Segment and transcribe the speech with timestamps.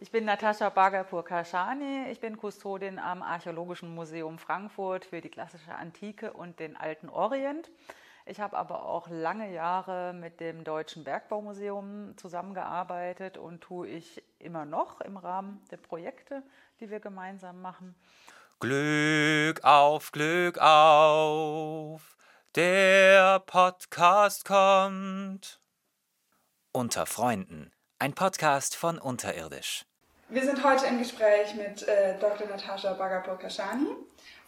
[0.00, 2.08] Ich bin Natascha Bagapur-Kashani.
[2.12, 7.68] Ich bin Kustodin am Archäologischen Museum Frankfurt für die klassische Antike und den alten Orient.
[8.24, 14.64] Ich habe aber auch lange Jahre mit dem Deutschen Bergbaumuseum zusammengearbeitet und tue ich immer
[14.64, 16.44] noch im Rahmen der Projekte,
[16.78, 17.96] die wir gemeinsam machen.
[18.60, 22.16] Glück auf, Glück auf,
[22.54, 25.60] der Podcast kommt.
[26.70, 29.87] Unter Freunden, ein Podcast von Unterirdisch.
[30.30, 32.46] Wir sind heute im Gespräch mit äh, Dr.
[32.46, 33.86] Natascha Bagapur-Kashani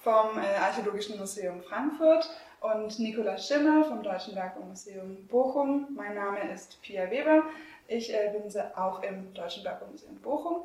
[0.03, 2.29] vom äh, Archäologischen Museum Frankfurt
[2.61, 5.89] und Nikolaus Schimmer vom Deutschen Bergbaumuseum Bochum.
[5.97, 7.45] Mein Name ist Pia Weber.
[7.89, 10.65] Ich äh, bin auch im Deutschen Bergbaumuseum Bochum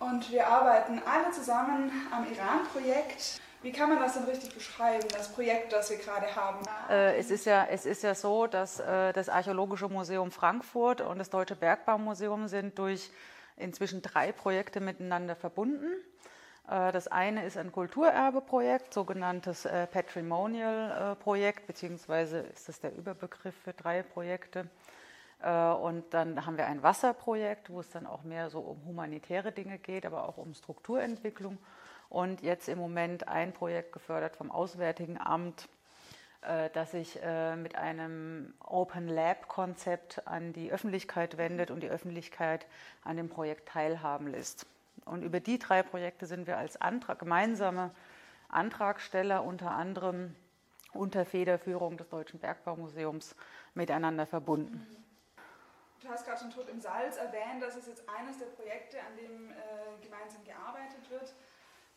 [0.00, 3.40] und wir arbeiten alle zusammen am Iran-Projekt.
[3.62, 6.58] Wie kann man das denn richtig beschreiben, das Projekt, das wir gerade haben?
[7.16, 11.56] Es, ist ja, es ist ja so, dass das Archäologische Museum Frankfurt und das Deutsche
[11.56, 13.10] Bergbaumuseum sind durch
[13.56, 15.92] inzwischen drei Projekte miteinander verbunden.
[16.68, 23.72] Äh, das eine ist ein Kulturerbeprojekt, sogenanntes äh, Patrimonial-Projekt, beziehungsweise ist das der Überbegriff für
[23.72, 24.68] drei Projekte.
[25.42, 29.52] Äh, und dann haben wir ein Wasserprojekt, wo es dann auch mehr so um humanitäre
[29.52, 31.58] Dinge geht, aber auch um Strukturentwicklung.
[32.08, 35.68] Und jetzt im Moment ein Projekt gefördert vom Auswärtigen Amt,
[36.72, 37.18] das sich
[37.56, 42.66] mit einem Open Lab Konzept an die Öffentlichkeit wendet und die Öffentlichkeit
[43.02, 44.66] an dem Projekt teilhaben lässt.
[45.04, 47.90] Und über die drei Projekte sind wir als Antrag, gemeinsame
[48.48, 50.36] Antragsteller unter anderem
[50.96, 53.36] unter Federführung des Deutschen Bergbaumuseums
[53.74, 54.86] miteinander verbunden.
[56.00, 59.16] Du hast gerade schon Tod im Salz erwähnt, das ist jetzt eines der Projekte, an
[59.16, 59.54] dem äh,
[60.02, 61.34] gemeinsam gearbeitet wird.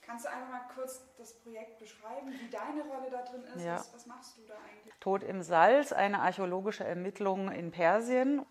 [0.10, 3.64] Kannst du einfach mal kurz das Projekt beschreiben, wie deine Rolle da drin ist?
[3.64, 3.76] Ja.
[3.76, 4.96] Was, was machst du da eigentlich?
[5.00, 8.44] Tod im Salz, eine archäologische Ermittlung in Persien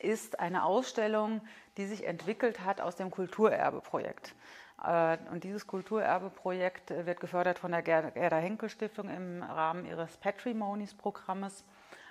[0.00, 1.42] ist eine Ausstellung,
[1.76, 4.34] die sich entwickelt hat aus dem Kulturerbe-Projekt.
[4.82, 11.64] Äh, und dieses Kulturerbe-Projekt wird gefördert von der Gerda Henkel Stiftung im Rahmen ihres Patrimonies-Programmes.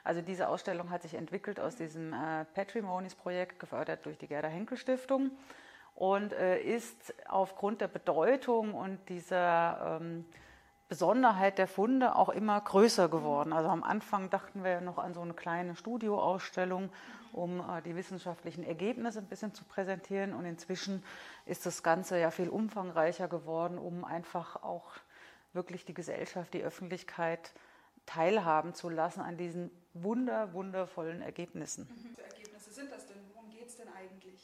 [0.05, 4.77] Also diese Ausstellung hat sich entwickelt aus diesem äh, Patrimonies-Projekt, gefördert durch die Gerda Henkel
[4.77, 5.31] Stiftung
[5.95, 10.25] und äh, ist aufgrund der Bedeutung und dieser ähm,
[10.89, 13.53] Besonderheit der Funde auch immer größer geworden.
[13.53, 16.89] Also am Anfang dachten wir noch an so eine kleine Studioausstellung,
[17.31, 20.33] um äh, die wissenschaftlichen Ergebnisse ein bisschen zu präsentieren.
[20.33, 21.03] Und inzwischen
[21.45, 24.91] ist das Ganze ja viel umfangreicher geworden, um einfach auch
[25.53, 27.51] wirklich die Gesellschaft, die Öffentlichkeit
[28.07, 31.87] teilhaben zu lassen an diesen wunder, wundervollen Ergebnissen.
[31.87, 32.15] Mhm.
[32.23, 33.17] Ergebnisse sind das denn?
[33.33, 34.38] Worum geht es denn eigentlich?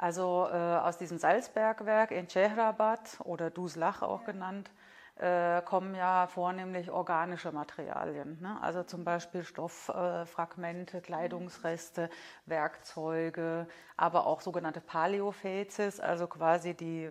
[0.00, 4.70] Also äh, aus diesem Salzbergwerk in Cehrabad oder Duslach auch genannt,
[5.16, 8.38] äh, kommen ja vornehmlich organische Materialien.
[8.40, 8.56] Ne?
[8.62, 12.08] Also zum Beispiel Stofffragmente, äh, Kleidungsreste,
[12.46, 13.66] Werkzeuge,
[13.98, 17.10] aber auch sogenannte Paläophazes, also quasi die,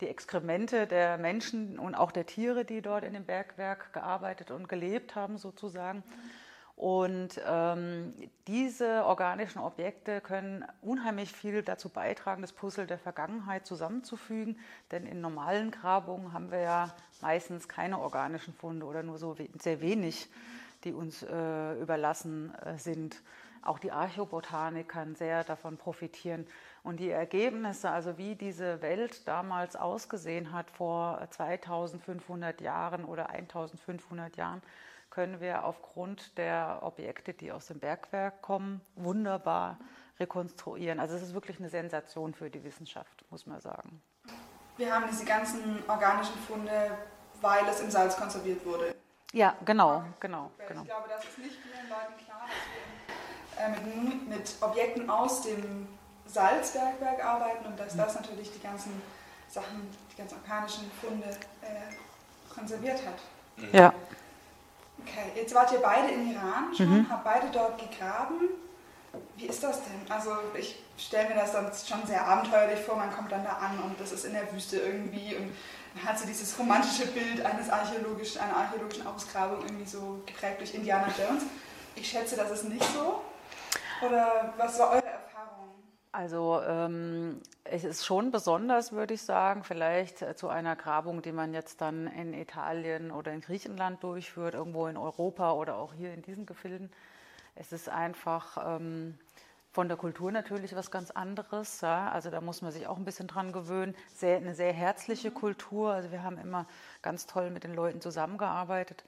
[0.00, 4.68] die Exkremente der Menschen und auch der Tiere, die dort in dem Bergwerk gearbeitet und
[4.68, 6.04] gelebt haben, sozusagen.
[6.06, 6.39] Mhm.
[6.80, 8.14] Und ähm,
[8.46, 14.58] diese organischen Objekte können unheimlich viel dazu beitragen, das Puzzle der Vergangenheit zusammenzufügen.
[14.90, 19.82] Denn in normalen Grabungen haben wir ja meistens keine organischen Funde oder nur so sehr
[19.82, 20.30] wenig,
[20.84, 23.20] die uns äh, überlassen äh, sind.
[23.60, 26.46] Auch die Archäobotanik kann sehr davon profitieren.
[26.82, 34.38] Und die Ergebnisse, also wie diese Welt damals ausgesehen hat vor 2500 Jahren oder 1500
[34.38, 34.62] Jahren,
[35.10, 39.78] können wir aufgrund der Objekte, die aus dem Bergwerk kommen, wunderbar
[40.18, 41.00] rekonstruieren.
[41.00, 44.00] Also es ist wirklich eine Sensation für die Wissenschaft, muss man sagen.
[44.76, 46.92] Wir haben diese ganzen organischen Funde,
[47.40, 48.94] weil es im Salz konserviert wurde.
[49.32, 50.50] Ja, genau, genau.
[50.56, 50.82] Weil genau.
[50.82, 52.42] Ich glaube, das ist nicht vielen Leuten klar,
[53.58, 55.86] dass wir äh, mit, mit, Objekten aus dem
[56.26, 59.02] Salzbergwerk arbeiten und dass das natürlich die ganzen
[59.48, 61.28] Sachen, die ganzen organischen Funde
[61.62, 63.72] äh, konserviert hat.
[63.72, 63.92] Ja.
[65.02, 67.06] Okay, jetzt wart ihr beide im Iran schon, mhm.
[67.08, 68.48] habt beide dort gegraben.
[69.36, 70.12] Wie ist das denn?
[70.12, 73.78] Also ich stelle mir das dann schon sehr abenteuerlich vor, man kommt dann da an
[73.82, 75.52] und das ist in der Wüste irgendwie und
[75.94, 80.74] man hat so dieses romantische Bild eines archäologischen, einer archäologischen Ausgrabung irgendwie so geprägt durch
[80.74, 81.44] Indiana Jones.
[81.96, 83.22] Ich schätze, das ist nicht so.
[84.06, 84.99] Oder was war
[86.12, 91.32] also ähm, es ist schon besonders, würde ich sagen, vielleicht äh, zu einer Grabung, die
[91.32, 96.12] man jetzt dann in Italien oder in Griechenland durchführt, irgendwo in Europa oder auch hier
[96.12, 96.90] in diesen Gefilden.
[97.54, 99.18] Es ist einfach ähm,
[99.70, 101.80] von der Kultur natürlich was ganz anderes.
[101.80, 102.10] Ja?
[102.10, 103.94] Also da muss man sich auch ein bisschen dran gewöhnen.
[104.14, 105.92] Sehr, eine sehr herzliche Kultur.
[105.92, 106.66] Also wir haben immer
[107.02, 109.04] ganz toll mit den Leuten zusammengearbeitet.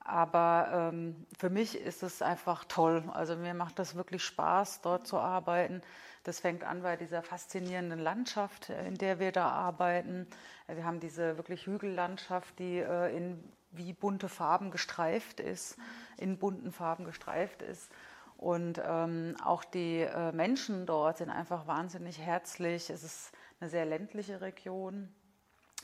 [0.00, 3.04] Aber ähm, für mich ist es einfach toll.
[3.12, 5.80] Also mir macht das wirklich Spaß, dort zu arbeiten.
[6.24, 10.26] Das fängt an bei dieser faszinierenden Landschaft, äh, in der wir da arbeiten.
[10.66, 13.44] Wir haben diese wirklich Hügellandschaft, die äh, in
[13.76, 15.76] wie bunte Farben gestreift ist,
[16.16, 17.90] in bunten Farben gestreift ist.
[18.36, 22.90] Und ähm, auch die äh, Menschen dort sind einfach wahnsinnig herzlich.
[22.90, 25.12] Es ist eine sehr ländliche Region,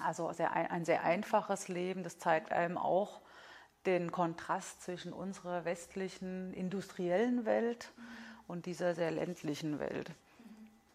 [0.03, 2.03] also sehr, ein sehr einfaches Leben.
[2.03, 3.21] Das zeigt einem auch
[3.87, 7.93] den Kontrast zwischen unserer westlichen industriellen Welt
[8.47, 10.11] und dieser sehr ländlichen Welt.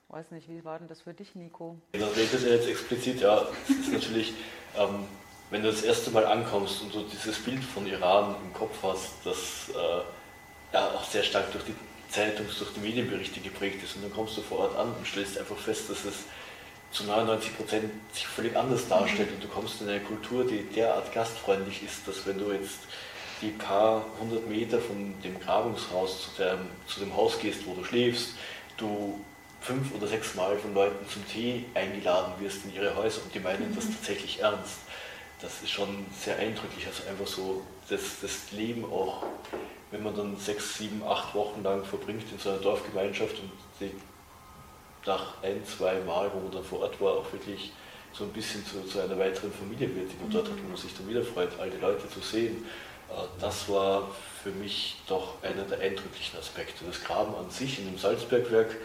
[0.09, 1.79] Weiß nicht, wie war denn das für dich, Nico?
[1.93, 4.33] Das redet ja jetzt explizit, ja, es ist natürlich,
[4.77, 5.05] ähm,
[5.49, 9.13] wenn du das erste Mal ankommst und du dieses Bild von Iran im Kopf hast,
[9.23, 11.75] das äh, ja auch sehr stark durch die
[12.11, 15.37] Zeitungs-, durch die Medienberichte geprägt ist und dann kommst du vor Ort an und stellst
[15.39, 16.25] einfach fest, dass es
[16.91, 21.11] zu 99 Prozent sich völlig anders darstellt und du kommst in eine Kultur, die derart
[21.13, 22.79] gastfreundlich ist, dass wenn du jetzt
[23.41, 26.57] die paar hundert Meter von dem Grabungshaus zu, der,
[26.87, 28.29] zu dem Haus gehst, wo du schläfst,
[28.77, 29.19] du
[29.65, 33.39] fünf oder sechs Mal von Leuten zum Tee eingeladen wirst in ihre Häuser und die
[33.39, 33.75] meinen mhm.
[33.75, 34.77] das tatsächlich ernst.
[35.41, 36.85] Das ist schon sehr eindrücklich.
[36.85, 39.23] Also einfach so das, das Leben auch,
[39.91, 43.91] wenn man dann sechs, sieben, acht Wochen lang verbringt in so einer Dorfgemeinschaft und die
[45.05, 47.71] nach ein, zwei Mal, wo man dann vor Ort war, auch wirklich
[48.13, 50.77] so ein bisschen zu, zu einer weiteren Familie wird, die man dort hat, wo man
[50.77, 52.65] sich dann wieder freut, all die Leute zu sehen.
[53.09, 54.09] Äh, das war
[54.43, 56.85] für mich doch einer der eindrücklichen Aspekte.
[56.85, 58.75] Das Graben an sich in dem Salzbergwerk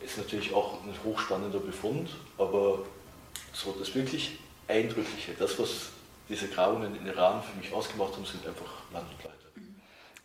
[0.00, 2.80] ist natürlich auch ein hochspannender Befund, aber
[3.52, 4.38] so das wirklich
[4.68, 5.90] Eindrückliche, das, was
[6.28, 9.36] diese Grabungen in Iran für mich ausgemacht haben, sind einfach Land und Leute.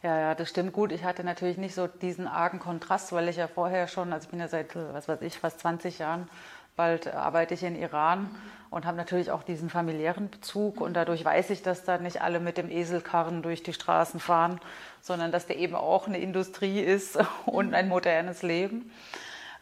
[0.03, 0.91] Ja, ja, das stimmt gut.
[0.91, 4.29] Ich hatte natürlich nicht so diesen argen Kontrast, weil ich ja vorher schon, also ich
[4.29, 6.29] bin ja seit, was weiß ich, fast 20 Jahren,
[6.75, 8.29] bald arbeite ich in Iran
[8.69, 12.39] und habe natürlich auch diesen familiären Bezug und dadurch weiß ich, dass da nicht alle
[12.39, 14.59] mit dem Eselkarren durch die Straßen fahren,
[15.01, 17.17] sondern dass der eben auch eine Industrie ist
[17.47, 18.91] und ein modernes Leben.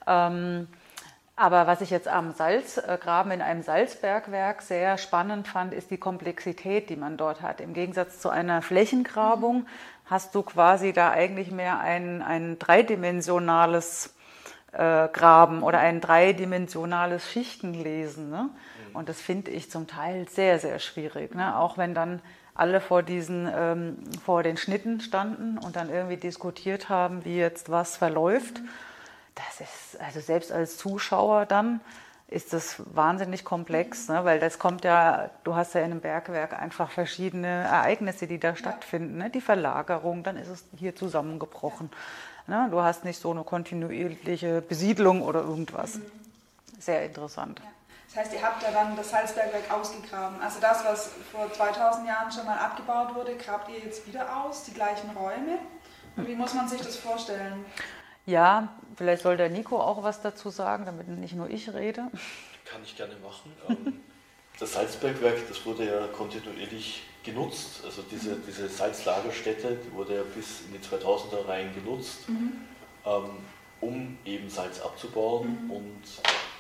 [0.07, 0.67] Ähm,
[1.35, 6.89] aber was ich jetzt am Salzgraben in einem Salzbergwerk sehr spannend fand, ist die Komplexität,
[6.89, 7.59] die man dort hat.
[7.59, 9.65] Im Gegensatz zu einer Flächengrabung
[10.05, 14.13] hast du quasi da eigentlich mehr ein, ein dreidimensionales
[14.73, 18.29] äh, Graben oder ein dreidimensionales Schichtenlesen.
[18.29, 18.49] Ne?
[18.93, 21.33] Und das finde ich zum Teil sehr, sehr schwierig.
[21.33, 21.57] Ne?
[21.57, 22.21] Auch wenn dann
[22.53, 27.71] alle vor diesen, ähm, vor den Schnitten standen und dann irgendwie diskutiert haben, wie jetzt
[27.71, 28.61] was verläuft.
[29.35, 31.81] Das ist, also selbst als Zuschauer dann,
[32.33, 34.25] ist das wahnsinnig komplex, ne?
[34.25, 38.55] weil das kommt ja, du hast ja in einem Bergwerk einfach verschiedene Ereignisse, die da
[38.55, 39.17] stattfinden.
[39.17, 39.29] Ne?
[39.29, 41.91] Die Verlagerung, dann ist es hier zusammengebrochen.
[42.47, 42.67] Ne?
[42.71, 45.95] Du hast nicht so eine kontinuierliche Besiedlung oder irgendwas.
[45.95, 46.05] Mhm.
[46.79, 47.59] Sehr interessant.
[47.59, 47.69] Ja.
[48.07, 50.39] Das heißt, ihr habt ja dann das Salzbergwerk ausgegraben.
[50.41, 54.65] Also das, was vor 2000 Jahren schon mal abgebaut wurde, grabt ihr jetzt wieder aus,
[54.65, 55.57] die gleichen Räume.
[56.15, 57.65] Und wie muss man sich das vorstellen?
[58.25, 62.09] Ja, vielleicht soll der Nico auch was dazu sagen, damit nicht nur ich rede.
[62.65, 63.51] Kann ich gerne machen.
[63.67, 64.01] Ähm,
[64.59, 67.81] das Salzbergwerk, das wurde ja kontinuierlich genutzt.
[67.83, 72.53] Also diese, diese Salzlagerstätte, die wurde ja bis in die 2000er rein genutzt, mhm.
[73.05, 73.29] Ähm,
[73.81, 75.65] um eben Salz abzubauen.
[75.65, 75.71] Mhm.
[75.71, 76.03] Und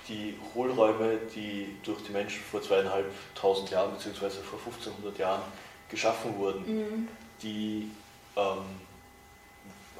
[0.09, 4.29] die Hohlräume, die durch die Menschen vor zweieinhalbtausend Jahren bzw.
[4.41, 5.41] vor 1500 Jahren
[5.87, 7.07] geschaffen wurden, mhm.
[7.41, 7.89] die
[8.35, 8.65] ähm,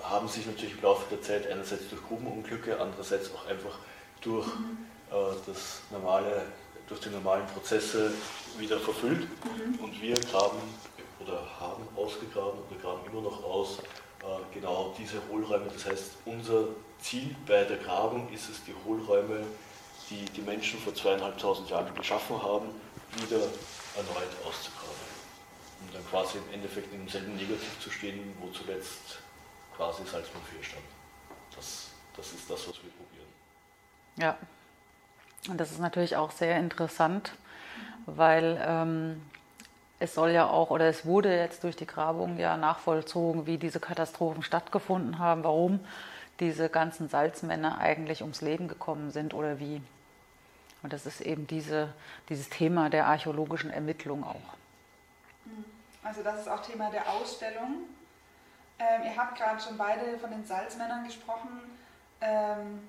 [0.03, 3.79] haben sich natürlich im Laufe der Zeit einerseits durch Grubenunglücke, andererseits auch einfach
[4.21, 4.77] durch, mhm.
[5.11, 6.43] äh, das normale,
[6.87, 8.13] durch die normalen Prozesse
[8.57, 9.21] wieder verfüllt.
[9.21, 9.79] Mhm.
[9.83, 10.59] Und wir graben
[11.19, 13.79] oder haben ausgegraben oder graben immer noch aus
[14.21, 15.67] äh, genau diese Hohlräume.
[15.73, 16.67] Das heißt, unser
[17.01, 19.45] Ziel bei der Grabung ist es, die Hohlräume,
[20.09, 22.67] die die Menschen vor zweieinhalbtausend Jahren geschaffen haben,
[23.15, 23.41] wieder
[23.95, 24.93] erneut auszugraben.
[25.81, 29.19] Um dann quasi im Endeffekt in demselben Negativ zu stehen, wo zuletzt
[29.75, 30.83] quasi Salzburg 4 stand.
[31.55, 33.27] Das, das ist das, was wir probieren.
[34.17, 34.37] Ja,
[35.49, 37.33] und das ist natürlich auch sehr interessant,
[38.05, 39.21] weil ähm,
[39.99, 43.79] es soll ja auch, oder es wurde jetzt durch die Grabung ja nachvollzogen, wie diese
[43.79, 45.79] Katastrophen stattgefunden haben, warum
[46.39, 49.81] diese ganzen Salzmänner eigentlich ums Leben gekommen sind oder wie.
[50.81, 51.93] Und das ist eben diese,
[52.29, 54.35] dieses Thema der archäologischen Ermittlung auch.
[56.03, 57.85] Also das ist auch Thema der Ausstellung.
[58.83, 61.61] Ähm, ihr habt gerade schon beide von den Salzmännern gesprochen.
[62.21, 62.87] Ähm,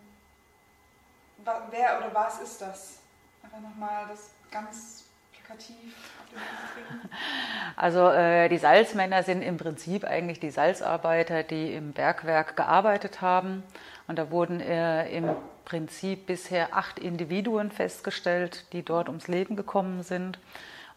[1.71, 2.99] wer oder was ist das?
[3.43, 5.95] Einfach nochmal das ganz plakativ
[7.77, 13.63] Also äh, die Salzmänner sind im Prinzip eigentlich die Salzarbeiter, die im Bergwerk gearbeitet haben.
[14.07, 15.31] Und da wurden äh, im
[15.65, 20.39] Prinzip bisher acht Individuen festgestellt, die dort ums Leben gekommen sind.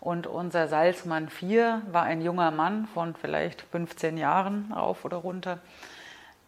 [0.07, 5.59] Und unser Salzmann 4 war ein junger Mann von vielleicht 15 Jahren rauf oder runter,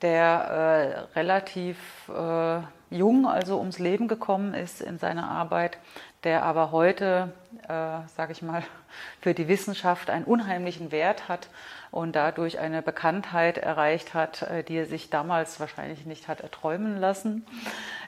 [0.01, 5.77] der äh, relativ äh, jung also ums Leben gekommen ist in seiner Arbeit,
[6.23, 8.63] der aber heute, äh, sage ich mal,
[9.19, 11.49] für die Wissenschaft einen unheimlichen Wert hat
[11.91, 16.97] und dadurch eine Bekanntheit erreicht hat, äh, die er sich damals wahrscheinlich nicht hat erträumen
[16.97, 17.45] lassen.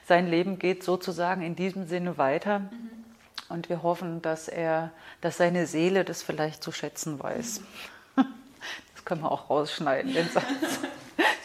[0.06, 2.62] Sein Leben geht sozusagen in diesem Sinne weiter.
[3.52, 4.90] Und wir hoffen, dass er,
[5.20, 7.60] dass seine Seele das vielleicht zu schätzen weiß.
[8.94, 10.44] Das können wir auch rausschneiden, den Satz.
[10.60, 10.80] Das ist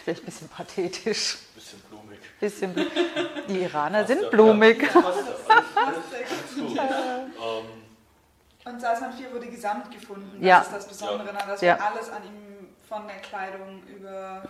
[0.04, 1.40] vielleicht ein bisschen pathetisch.
[1.56, 2.20] Bisschen blumig.
[2.40, 2.94] Bisschen blumig.
[3.50, 4.84] Die Iraner sind blumig.
[4.94, 5.18] Ja, passt
[6.76, 7.34] ja, alles.
[7.42, 10.38] Ähm, Und Salzmann 4 wurde gesamt gefunden.
[10.40, 10.60] Das Ja.
[10.62, 11.78] ist das Besondere, dass Ja.
[11.78, 14.48] wir alles an ihm von der Kleidung über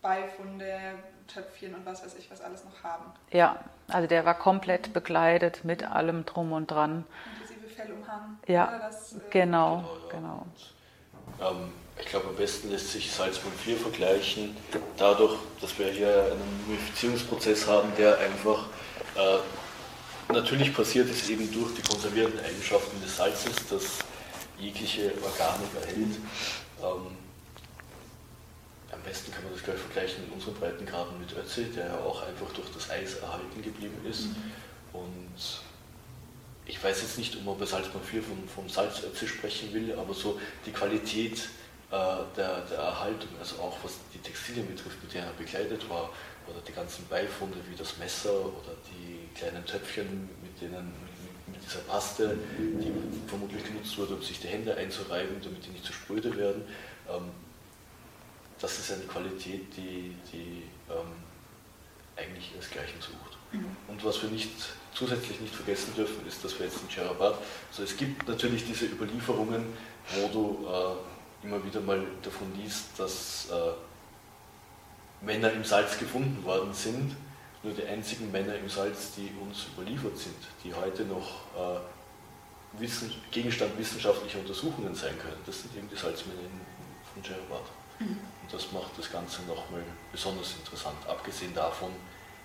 [0.00, 0.78] Beifunde,
[1.26, 3.04] Töpfchen und was weiß ich, was alles noch haben.
[3.30, 7.04] Ja, also der war komplett bekleidet mit allem drum und dran.
[7.40, 8.38] Inklusive Fellumhang.
[8.46, 10.46] Ja, Oder das, äh, Genau, Genau,
[11.40, 11.50] genau.
[11.50, 14.56] Ähm, ich glaube, am besten lässt sich Salzburg 4 vergleichen,
[14.96, 18.66] dadurch, dass wir hier einen Mumifizierungsprozess haben, der einfach
[19.16, 23.98] äh, natürlich passiert ist, eben durch die konservierenden Eigenschaften des Salzes, das
[24.58, 26.16] jegliche Organik erhält.
[26.82, 27.16] Ähm,
[29.06, 32.52] besten kann man das gleich vergleichen in unseren Breitengraden mit Ötzi, der ja auch einfach
[32.52, 34.28] durch das Eis erhalten geblieben ist.
[34.92, 35.62] Und
[36.66, 40.12] ich weiß jetzt nicht, ob man bei Salzburg 4 vom, vom Salzötzi sprechen will, aber
[40.12, 41.48] so die Qualität
[41.90, 41.96] äh,
[42.36, 46.10] der, der Erhaltung, also auch was die Textilien betrifft, mit denen er bekleidet war,
[46.48, 50.92] oder die ganzen Beifunde wie das Messer oder die kleinen Töpfchen, mit denen
[51.46, 52.92] mit, mit dieser Paste, die
[53.28, 56.62] vermutlich genutzt wurde, um sich die Hände einzureiben, damit die nicht zu spröde werden.
[57.08, 57.30] Ähm,
[58.60, 61.12] das ist eine Qualität, die, die ähm,
[62.16, 63.36] eigentlich ihresgleichen sucht.
[63.88, 64.50] Und was wir nicht
[64.94, 67.38] zusätzlich nicht vergessen dürfen, ist, dass wir jetzt in Cherabat,
[67.70, 69.64] also es gibt natürlich diese Überlieferungen,
[70.14, 76.72] wo du äh, immer wieder mal davon liest, dass äh, Männer im Salz gefunden worden
[76.72, 77.16] sind,
[77.62, 81.78] nur die einzigen Männer im Salz, die uns überliefert sind, die heute noch äh,
[82.78, 86.40] Wissen, Gegenstand wissenschaftlicher Untersuchungen sein können, das sind eben die Salzmänner
[87.14, 87.64] von Cherabat.
[87.98, 91.90] Und das macht das Ganze nochmal besonders interessant, abgesehen davon,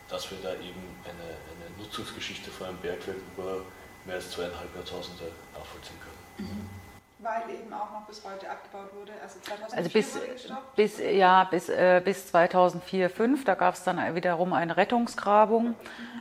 [0.10, 3.62] dass wir da eben eine, eine Nutzungsgeschichte von einem Bergwerk über
[4.06, 6.81] mehr als zweieinhalb Jahrtausende nachvollziehen können.
[7.22, 9.12] Weil eben auch noch bis heute abgebaut wurde.
[9.22, 10.76] Also 2004 Also bis, wurde gestoppt.
[10.76, 15.76] bis, ja, bis, äh, bis 2004, 2005, da gab es dann wiederum eine Rettungsgrabung.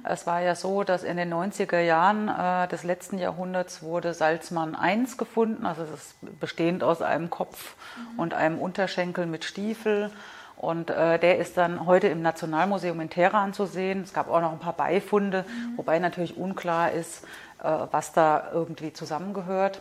[0.05, 4.77] Es war ja so, dass in den 90er Jahren äh, des letzten Jahrhunderts wurde Salzmann
[4.83, 7.77] I gefunden, also das ist bestehend aus einem Kopf
[8.19, 10.11] und einem Unterschenkel mit Stiefel.
[10.57, 14.03] Und äh, der ist dann heute im Nationalmuseum in Teheran zu sehen.
[14.03, 17.25] Es gab auch noch ein paar Beifunde, wobei natürlich unklar ist,
[17.63, 19.81] äh, was da irgendwie zusammengehört.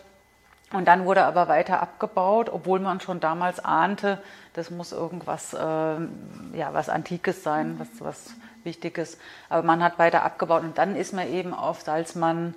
[0.72, 4.20] Und dann wurde aber weiter abgebaut, obwohl man schon damals ahnte,
[4.54, 6.12] das muss irgendwas, ähm,
[6.54, 8.34] ja, was Antikes sein, was, was
[8.64, 9.18] Wichtiges.
[9.50, 12.54] Aber man hat weiter abgebaut und dann ist man eben auf Salzmann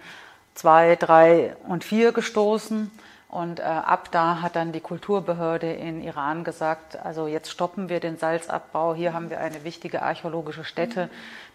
[0.54, 2.90] 2, 3 und 4 gestoßen.
[3.30, 7.98] Und äh, ab da hat dann die Kulturbehörde in Iran gesagt, also jetzt stoppen wir
[7.98, 8.94] den Salzabbau.
[8.94, 11.08] Hier haben wir eine wichtige archäologische Stätte,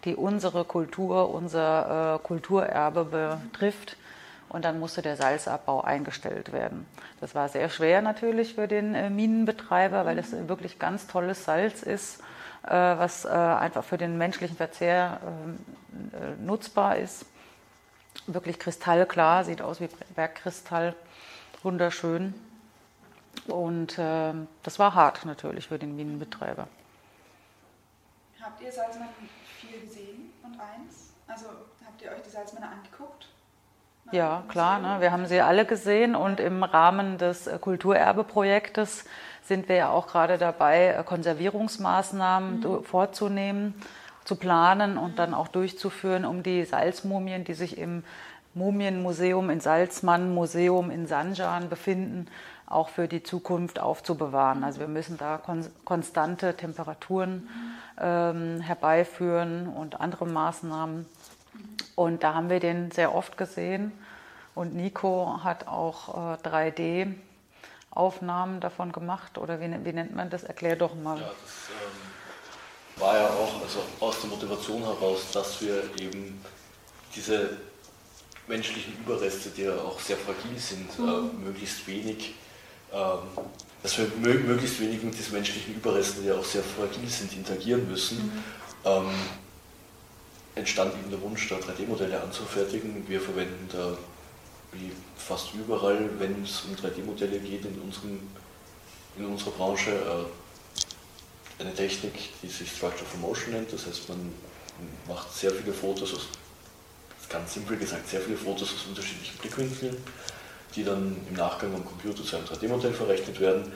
[0.04, 3.06] die unsere Kultur, unser äh, Kulturerbe
[3.52, 3.96] betrifft.
[4.50, 6.86] Und dann musste der Salzabbau eingestellt werden.
[7.20, 11.84] Das war sehr schwer natürlich für den äh, Minenbetreiber, weil es wirklich ganz tolles Salz
[11.84, 12.22] ist,
[12.64, 15.60] äh, was äh, einfach für den menschlichen Verzehr ähm,
[16.14, 17.26] äh, nutzbar ist.
[18.26, 20.96] Wirklich kristallklar, sieht aus wie Bergkristall,
[21.64, 22.34] wunderschön.
[23.48, 26.68] Und äh, das war hart natürlich für den Minenbetreiber.
[28.42, 29.10] Habt ihr Salzmann
[29.60, 31.14] 4 gesehen und 1?
[31.28, 31.48] Also
[31.86, 33.28] habt ihr euch die Salzmänner angeguckt?
[34.12, 34.80] Ja, klar.
[34.80, 35.02] Ne?
[35.02, 39.06] Wir haben sie alle gesehen und im Rahmen des äh, Kulturerbeprojektes
[39.44, 43.74] sind wir ja auch gerade dabei, äh, Konservierungsmaßnahmen du- vorzunehmen,
[44.24, 48.04] zu planen und dann auch durchzuführen, um die Salzmumien, die sich im
[48.54, 52.28] Mumienmuseum in Salzmann, Museum in Sanjan befinden,
[52.66, 54.64] auch für die Zukunft aufzubewahren.
[54.64, 57.48] Also wir müssen da kon konstante Temperaturen
[58.02, 61.06] ähm, herbeiführen und andere Maßnahmen.
[61.98, 63.92] Und da haben wir den sehr oft gesehen.
[64.54, 69.40] Und Nico hat auch äh, 3D-Aufnahmen davon gemacht.
[69.40, 70.44] Oder wie, wie nennt man das?
[70.44, 71.20] Erklär doch mal.
[71.20, 76.40] Ja, das ähm, war ja auch also aus der Motivation heraus, dass wir eben
[77.16, 77.58] diese
[78.46, 82.36] menschlichen Überreste, die ja auch sehr fragil sind, äh, möglichst wenig,
[82.94, 83.22] ähm,
[83.82, 87.34] dass wir mö möglichst wenig mit diesen menschlichen Überresten, die ja auch sehr fragil sind,
[87.34, 88.44] interagieren müssen.
[88.86, 89.10] Ähm,
[90.58, 93.08] entstand eben der Wunsch, da 3D-Modelle anzufertigen.
[93.08, 93.98] Wir verwenden da
[94.74, 98.20] wie fast überall, wenn es um 3D-Modelle geht in, unserem,
[99.18, 103.72] in unserer Branche, äh, eine Technik, die sich Structure for Motion nennt.
[103.74, 104.32] Das heißt, man
[105.08, 106.28] macht sehr viele Fotos, aus,
[107.30, 109.98] ganz simpel gesagt, sehr viele Fotos aus unterschiedlichen Blickwinkeln,
[110.76, 113.72] die dann im Nachgang am Computer zu einem 3D-Modell verrechnet werden.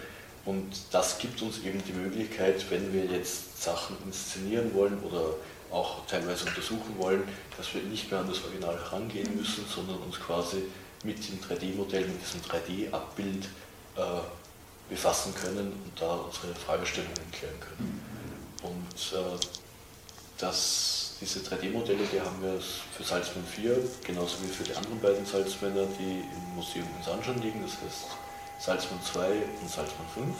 [0.45, 5.35] Und das gibt uns eben die Möglichkeit, wenn wir jetzt Sachen inszenieren wollen oder
[6.11, 7.23] teilweise untersuchen wollen,
[7.57, 10.63] dass wir nicht mehr an das Original herangehen müssen, sondern uns quasi
[11.03, 13.45] mit dem 3D-Modell, mit diesem 3D-Abbild
[13.95, 14.01] äh,
[14.89, 18.01] befassen können und da unsere Fragestellungen klären können.
[18.61, 19.39] Und äh,
[20.37, 25.25] das, diese 3D-Modelle, die haben wir für Salzmann 4, genauso wie für die anderen beiden
[25.25, 28.07] Salzmänner, die im Museum in Sanjan liegen, das heißt
[28.59, 29.27] Salzmann 2
[29.61, 30.35] und Salzmann 5.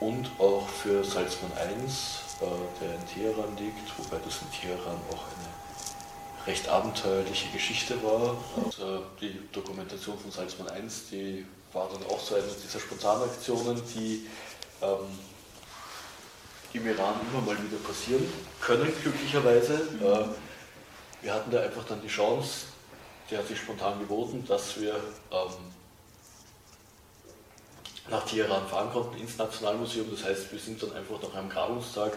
[0.00, 2.44] Und auch für Salzmann 1 äh,
[2.80, 8.36] der in Teheran liegt, wobei das in Teheran auch eine recht abenteuerliche Geschichte war.
[8.56, 13.82] Und, äh, die Dokumentation von Salzmann 1, die war dann auch so eine dieser Spontanaktionen,
[13.94, 14.26] die
[14.80, 15.18] ähm,
[16.72, 18.24] im Iran immer mal wieder passieren
[18.60, 19.74] können, glücklicherweise.
[20.00, 22.66] Äh, wir hatten da einfach dann die Chance,
[23.30, 24.94] die hat sich spontan geboten, dass wir
[25.32, 25.74] ähm,
[28.10, 30.06] nach Teheran fahren konnten ins Nationalmuseum.
[30.10, 32.12] Das heißt, wir sind dann einfach nach einem Grabungstag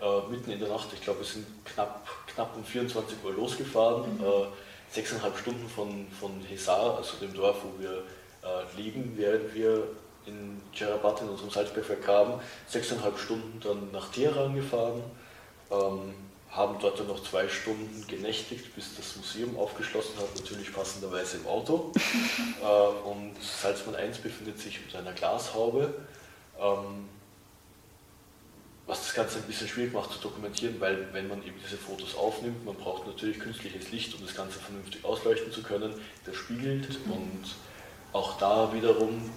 [0.00, 4.16] äh, mitten in der Nacht, ich glaube, wir sind knapp, knapp um 24 Uhr losgefahren,
[4.18, 4.24] mhm.
[4.24, 4.46] äh,
[4.90, 8.02] sechseinhalb Stunden von, von Hesar, also dem Dorf, wo wir
[8.42, 9.88] äh, liegen, während wir
[10.26, 12.34] in Djarabat in unserem Salzbergwerk graben,
[12.66, 15.02] sechseinhalb Stunden dann nach Teheran gefahren,
[15.70, 16.14] ähm,
[16.54, 21.46] haben dort dann noch zwei Stunden genächtigt, bis das Museum aufgeschlossen hat, natürlich passenderweise im
[21.46, 21.92] Auto.
[22.62, 25.94] äh, und Salzmann 1 befindet sich unter einer Glashaube.
[26.60, 27.08] Ähm,
[28.86, 32.14] was das Ganze ein bisschen schwierig macht zu dokumentieren, weil wenn man eben diese Fotos
[32.16, 35.94] aufnimmt, man braucht natürlich künstliches Licht, um das Ganze vernünftig ausleuchten zu können,
[36.26, 37.44] das spiegelt und
[38.12, 39.30] auch da wiederum,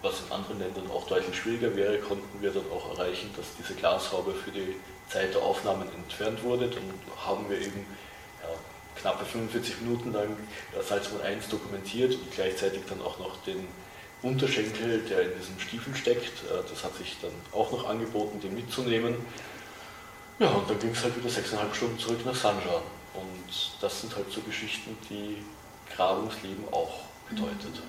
[0.00, 3.74] was in anderen Ländern auch deutlich schwieriger wäre, konnten wir dann auch erreichen, dass diese
[3.74, 4.74] Glashaube für die
[5.08, 6.68] Zeit der Aufnahmen entfernt wurde.
[6.68, 6.82] Dann
[7.24, 7.86] haben wir eben
[8.42, 8.48] ja,
[9.00, 10.36] knappe 45 Minuten lang
[10.80, 13.66] Salzmann 1 dokumentiert und gleichzeitig dann auch noch den
[14.22, 16.42] Unterschenkel, der in diesem Stiefel steckt.
[16.44, 19.16] Äh, das hat sich dann auch noch angeboten, den mitzunehmen.
[20.38, 22.82] Ja, und dann ging es halt wieder sechseinhalb Stunden zurück nach Sanjan.
[23.14, 25.44] Und das sind halt so Geschichten, die
[25.94, 27.82] Grabungsleben auch bedeutet.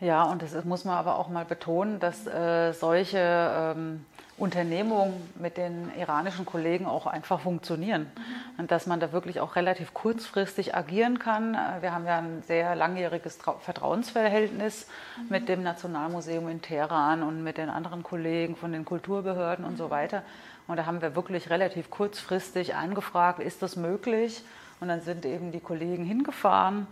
[0.00, 4.04] Ja, und das muss man aber auch mal betonen, dass äh, solche ähm,
[4.40, 8.02] Unternehmungen mit den iranischen Kollegen auch einfach funktionieren.
[8.02, 8.60] Mhm.
[8.60, 11.56] Und dass man da wirklich auch relativ kurzfristig agieren kann.
[11.80, 14.86] Wir haben ja ein sehr langjähriges Vertrauensverhältnis
[15.18, 15.26] mhm.
[15.28, 19.86] mit dem Nationalmuseum in Teheran und mit den anderen Kollegen von den Kulturbehörden und so
[19.86, 19.90] mhm.
[19.90, 20.22] weiter.
[20.66, 24.42] Und da haben wir wirklich relativ kurzfristig angefragt, ist das möglich?
[24.80, 26.86] Und dann sind eben die Kollegen hingefahren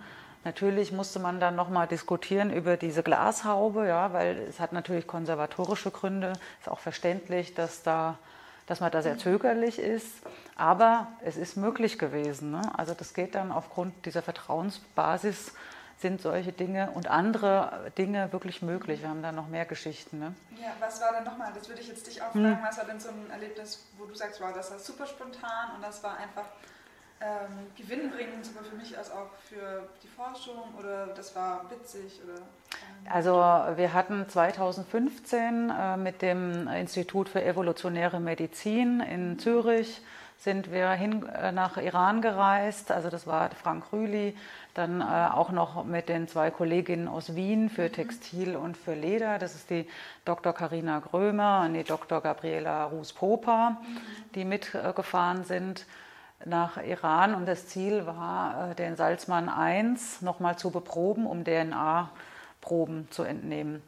[0.45, 5.91] Natürlich musste man dann nochmal diskutieren über diese Glashaube, ja, weil es hat natürlich konservatorische
[5.91, 6.33] Gründe.
[6.61, 8.19] Ist auch verständlich, dass, da,
[8.67, 10.13] dass man da sehr zögerlich ist.
[10.57, 12.53] Aber es ist möglich gewesen.
[12.53, 12.63] Ne?
[12.77, 15.53] Also das geht dann aufgrund dieser Vertrauensbasis
[15.99, 19.03] sind solche Dinge und andere Dinge wirklich möglich.
[19.03, 20.21] Wir haben da noch mehr Geschichten.
[20.21, 20.35] Ne?
[20.57, 22.59] Ja, was war denn nochmal, das würde ich jetzt dich auch fragen, hm.
[22.63, 25.83] was war denn so ein Erlebnis, wo du sagst, wow, das war super spontan und
[25.83, 26.45] das war einfach
[27.21, 32.21] ähm, gewinnbringend, sowohl für mich als auch für die Forschung oder das war witzig?
[32.25, 33.33] Oder, ähm also
[33.77, 40.01] wir hatten 2015 äh, mit dem Institut für evolutionäre Medizin in Zürich
[40.39, 42.93] sind wir hin äh, nach Iran gereist.
[42.93, 44.37] Also das war Frank Rühli,
[44.75, 47.93] dann äh, auch noch mit den zwei Kolleginnen aus Wien für mhm.
[47.93, 49.39] Textil und für Leder.
[49.39, 49.87] Das ist die
[50.25, 50.53] Dr.
[50.53, 52.21] Karina Grömer und die Dr.
[52.21, 54.01] Gabriela Ruß-Popa, mhm.
[54.37, 55.87] die mitgefahren sind
[56.45, 63.11] nach Iran und das Ziel war, äh, den Salzmann 1 nochmal zu beproben, um DNA-Proben
[63.11, 63.83] zu entnehmen.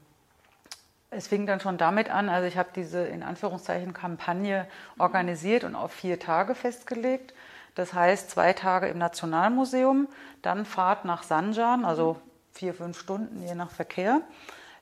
[1.10, 4.66] Es fing dann schon damit an, also ich habe diese in Anführungszeichen Kampagne
[4.98, 7.34] organisiert und auf vier Tage festgelegt.
[7.74, 10.08] Das heißt zwei Tage im Nationalmuseum,
[10.42, 12.16] dann Fahrt nach Sanjan, also
[12.52, 14.20] vier, fünf Stunden je nach Verkehr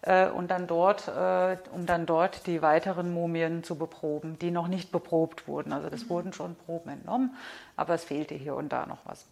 [0.02, 4.68] äh, und dann dort, äh, um dann dort die weiteren Mumien zu beproben, die noch
[4.68, 5.72] nicht beprobt wurden.
[5.72, 6.10] Also das mhm.
[6.10, 7.34] wurden schon Proben entnommen,
[7.76, 9.26] aber es fehlte hier und da noch was.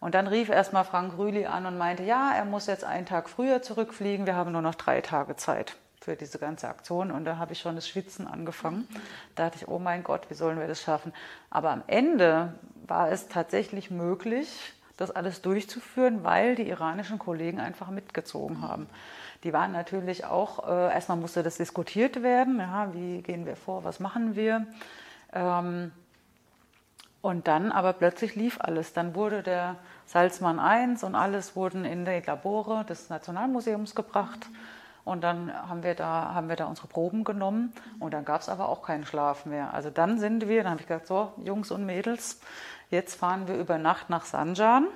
[0.00, 3.28] Und dann rief erstmal Frank Rühli an und meinte, ja, er muss jetzt einen Tag
[3.28, 7.10] früher zurückfliegen, wir haben nur noch drei Tage Zeit für diese ganze Aktion.
[7.10, 8.88] Und da habe ich schon das Schwitzen angefangen.
[8.90, 8.96] Mhm.
[9.36, 11.12] Da dachte ich, oh mein Gott, wie sollen wir das schaffen?
[11.50, 12.54] Aber am Ende
[12.86, 18.88] war es tatsächlich möglich, das alles durchzuführen, weil die iranischen Kollegen einfach mitgezogen haben.
[19.44, 23.84] Die waren natürlich auch, äh, erstmal musste das diskutiert werden, ja, wie gehen wir vor,
[23.84, 24.66] was machen wir.
[25.32, 25.92] Ähm,
[27.22, 28.94] Und dann aber plötzlich lief alles.
[28.94, 29.76] Dann wurde der
[30.06, 34.48] Salzmann 1 und alles wurden in die Labore des Nationalmuseums gebracht.
[35.04, 38.48] Und dann haben wir da, haben wir da unsere Proben genommen und dann gab es
[38.48, 39.74] aber auch keinen Schlaf mehr.
[39.74, 42.40] Also dann sind wir, dann habe ich gesagt, so Jungs und Mädels,
[42.88, 44.86] jetzt fahren wir über Nacht nach Sanjan.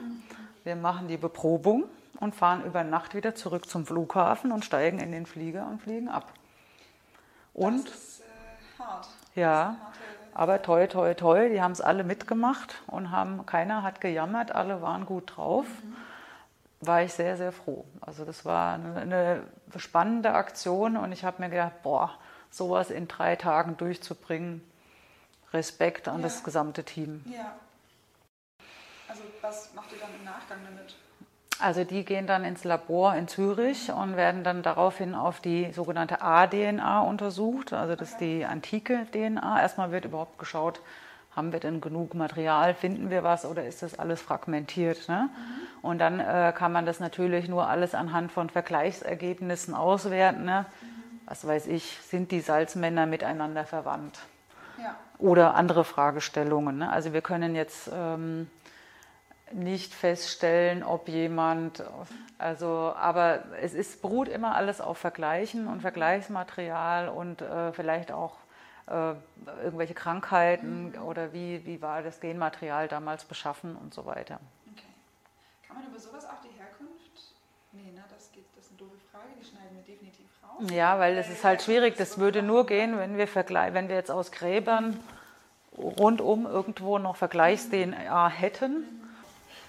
[0.62, 1.84] Wir machen die Beprobung
[2.20, 6.08] und fahren über Nacht wieder zurück zum Flughafen und steigen in den Flieger und fliegen
[6.08, 6.32] ab.
[7.52, 9.08] Und das ist äh, hart.
[9.34, 9.76] ja,
[10.34, 14.82] aber toi, toi, toi, die haben es alle mitgemacht und haben, keiner hat gejammert, alle
[14.82, 15.66] waren gut drauf.
[16.80, 17.84] War ich sehr, sehr froh.
[18.00, 19.42] Also das war eine, eine
[19.76, 22.10] spannende Aktion und ich habe mir gedacht, boah,
[22.50, 24.60] sowas in drei Tagen durchzubringen,
[25.52, 26.22] Respekt an Ja.
[26.24, 27.24] das gesamte Team.
[27.26, 27.54] Ja.
[29.08, 30.96] Also was macht ihr dann im Nachgang damit?
[31.60, 36.20] Also die gehen dann ins Labor in Zürich und werden dann daraufhin auf die sogenannte
[36.20, 39.62] A-DNA untersucht, also das ist die antike DNA.
[39.62, 40.80] Erstmal wird überhaupt geschaut,
[41.36, 45.08] haben wir denn genug Material, finden wir was oder ist das alles fragmentiert.
[45.08, 45.30] Ne?
[45.80, 50.44] Und dann äh, kann man das natürlich nur alles anhand von Vergleichsergebnissen auswerten.
[50.44, 50.66] Ne?
[51.26, 54.18] Was weiß ich, sind die Salzmänner miteinander verwandt?
[54.76, 54.96] Ja.
[55.18, 56.78] oder andere Fragestellungen.
[56.78, 56.90] Ne?
[56.90, 58.50] Also wir können jetzt ähm,
[59.52, 61.82] nicht feststellen, ob jemand,
[62.38, 68.36] also, aber es ist, beruht immer alles auf Vergleichen und Vergleichsmaterial und äh, vielleicht auch
[68.86, 69.14] äh,
[69.62, 74.40] irgendwelche Krankheiten oder wie, wie war das Genmaterial damals beschaffen und so weiter.
[74.72, 74.82] Okay.
[75.66, 77.34] Kann man über sowas auch die Herkunft?
[77.72, 80.70] Nee, ne, das geht, das ist eine doofe Frage, die schneiden wir definitiv raus.
[80.70, 81.94] Ja, weil es Äh, ist halt schwierig.
[81.94, 83.26] Herkunft Das würde nur gehen, wenn wir,
[83.74, 84.98] wenn wir jetzt aus Gräbern
[85.76, 88.84] rundum irgendwo noch Vergleichs-DNA hätten.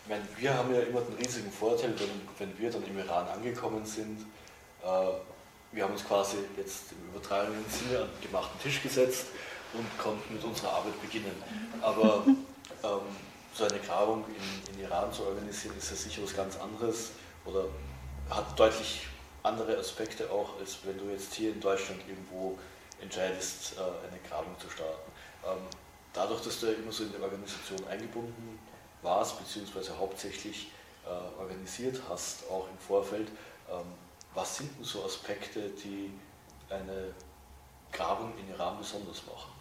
[0.05, 3.27] Ich meine, wir haben ja immer den riesigen Vorteil, wenn, wenn wir dann im Iran
[3.27, 4.21] angekommen sind.
[4.83, 4.85] Äh,
[5.71, 9.25] wir haben uns quasi jetzt im übertragenen Sinne an den gemachten Tisch gesetzt
[9.73, 11.31] und konnten mit unserer Arbeit beginnen.
[11.81, 12.99] Aber ähm,
[13.51, 17.09] so eine Grabung in, in Iran zu organisieren, ist ja sicher was ganz anderes
[17.43, 17.65] oder
[18.29, 19.07] hat deutlich
[19.41, 22.59] andere Aspekte auch, als wenn du jetzt hier in Deutschland irgendwo
[23.01, 25.11] entscheidest, äh, eine Grabung zu starten.
[25.47, 25.65] Ähm,
[26.13, 28.59] dadurch, dass du ja immer so in die Organisation eingebunden
[29.05, 30.71] warst, beziehungsweise hauptsächlich
[31.05, 33.29] äh, organisiert hast, auch im Vorfeld,
[33.69, 33.85] ähm,
[34.33, 36.11] was sind denn so Aspekte, die
[36.69, 37.13] eine
[37.91, 39.51] Grabung in Iran besonders machen?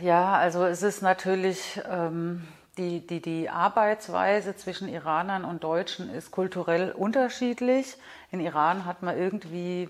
[0.00, 6.30] Ja, also es ist natürlich ähm, die, die, die Arbeitsweise zwischen Iranern und Deutschen ist
[6.30, 7.96] kulturell unterschiedlich.
[8.30, 9.88] In Iran hat man irgendwie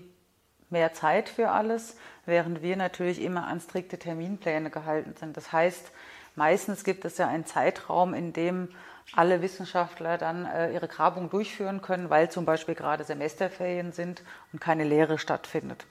[0.69, 5.35] mehr Zeit für alles, während wir natürlich immer an strikte Terminpläne gehalten sind.
[5.35, 5.91] Das heißt,
[6.37, 8.69] meistens gibt es ja einen Zeitraum, in dem
[9.13, 14.21] alle Wissenschaftler dann äh, ihre Grabung durchführen können, weil zum Beispiel gerade Semesterferien sind
[14.51, 15.85] und keine Lehre stattfindet.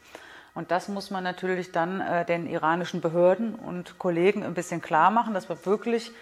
[0.54, 5.10] Und das muss man natürlich dann äh, den iranischen Behörden und Kollegen ein bisschen klar
[5.10, 6.12] machen, dass wir wirklich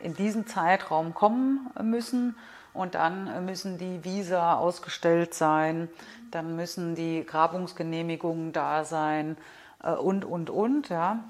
[0.00, 2.36] in diesen Zeitraum kommen müssen.
[2.72, 5.88] Und dann müssen die Visa ausgestellt sein,
[6.32, 9.36] dann müssen die Grabungsgenehmigungen da sein
[9.82, 10.88] äh, und, und, und.
[10.88, 11.20] Ja.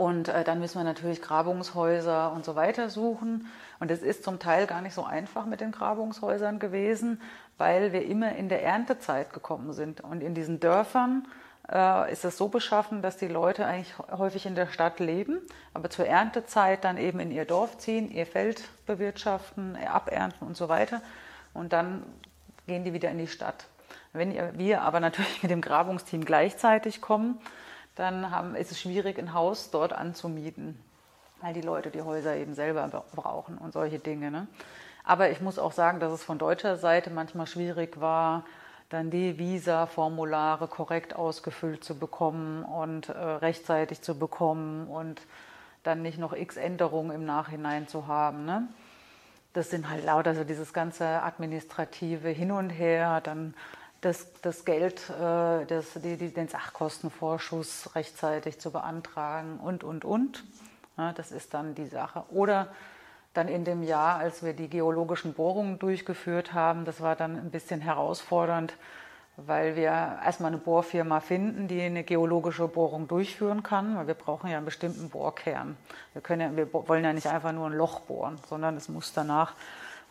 [0.00, 3.48] Und äh, dann müssen wir natürlich Grabungshäuser und so weiter suchen.
[3.80, 7.20] Und es ist zum Teil gar nicht so einfach mit den Grabungshäusern gewesen,
[7.58, 10.00] weil wir immer in der Erntezeit gekommen sind.
[10.00, 11.28] Und in diesen Dörfern
[11.70, 15.38] äh, ist es so beschaffen, dass die Leute eigentlich häufig in der Stadt leben,
[15.74, 20.70] aber zur Erntezeit dann eben in ihr Dorf ziehen, ihr Feld bewirtschaften, abernten und so
[20.70, 21.02] weiter.
[21.52, 22.04] Und dann
[22.66, 23.66] gehen die wieder in die Stadt.
[24.14, 27.38] Wenn wir aber natürlich mit dem Grabungsteam gleichzeitig kommen,
[28.00, 30.82] dann haben, ist es schwierig, ein Haus dort anzumieten,
[31.40, 34.30] weil die Leute die Häuser eben selber brauchen und solche Dinge.
[34.30, 34.46] Ne?
[35.04, 38.44] Aber ich muss auch sagen, dass es von deutscher Seite manchmal schwierig war,
[38.88, 45.22] dann die Visa-Formulare korrekt ausgefüllt zu bekommen und äh, rechtzeitig zu bekommen und
[45.84, 48.44] dann nicht noch x Änderungen im Nachhinein zu haben.
[48.44, 48.66] Ne?
[49.52, 53.54] Das sind halt lauter so dieses ganze administrative Hin und Her, dann
[54.00, 60.44] das, das Geld, äh, das, die, die, den Sachkostenvorschuss rechtzeitig zu beantragen und, und, und.
[60.96, 62.24] Ja, das ist dann die Sache.
[62.30, 62.68] Oder
[63.34, 67.50] dann in dem Jahr, als wir die geologischen Bohrungen durchgeführt haben, das war dann ein
[67.50, 68.74] bisschen herausfordernd,
[69.36, 69.90] weil wir
[70.24, 74.66] erstmal eine Bohrfirma finden, die eine geologische Bohrung durchführen kann, weil wir brauchen ja einen
[74.66, 75.76] bestimmten Bohrkern.
[76.12, 79.12] Wir, können ja, wir wollen ja nicht einfach nur ein Loch bohren, sondern es muss
[79.12, 79.54] danach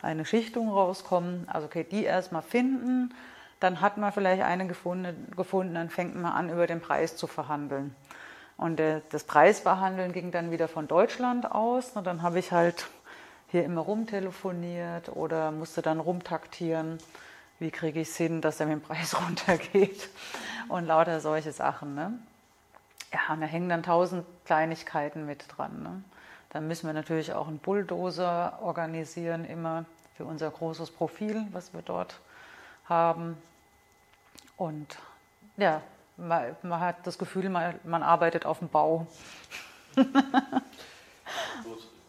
[0.00, 1.46] eine Schichtung rauskommen.
[1.48, 3.12] Also okay, die erstmal finden,
[3.60, 7.26] dann hat man vielleicht eine gefunden, gefunden, dann fängt man an, über den Preis zu
[7.26, 7.94] verhandeln.
[8.56, 11.92] Und äh, das Preisverhandeln ging dann wieder von Deutschland aus.
[11.92, 12.88] Und dann habe ich halt
[13.48, 16.98] hier immer rumtelefoniert oder musste dann rumtaktieren.
[17.58, 20.08] Wie kriege ich es hin, dass er mit dem Preis runtergeht?
[20.68, 21.94] Und lauter solche Sachen.
[21.94, 22.12] Ne?
[23.12, 25.82] Ja, und da hängen dann tausend Kleinigkeiten mit dran.
[25.82, 26.02] Ne?
[26.50, 29.84] Dann müssen wir natürlich auch einen Bulldozer organisieren, immer
[30.16, 32.20] für unser großes Profil, was wir dort
[32.84, 33.36] haben.
[34.60, 34.98] Und
[35.56, 35.80] ja,
[36.18, 39.06] man, man hat das Gefühl, man, man, arbeitet auf dem Bau.
[39.94, 40.12] Gut,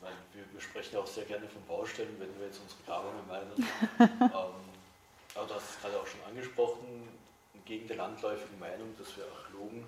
[0.02, 3.54] meine, wir, wir, sprechen auch sehr gerne von Baustellen, wenn wir jetzt unsere Grabungen meinen.
[4.02, 4.30] ähm,
[5.34, 7.08] aber du hast es gerade auch schon angesprochen,
[7.64, 9.86] gegen die landläufige Meinung, dass wir Archäologen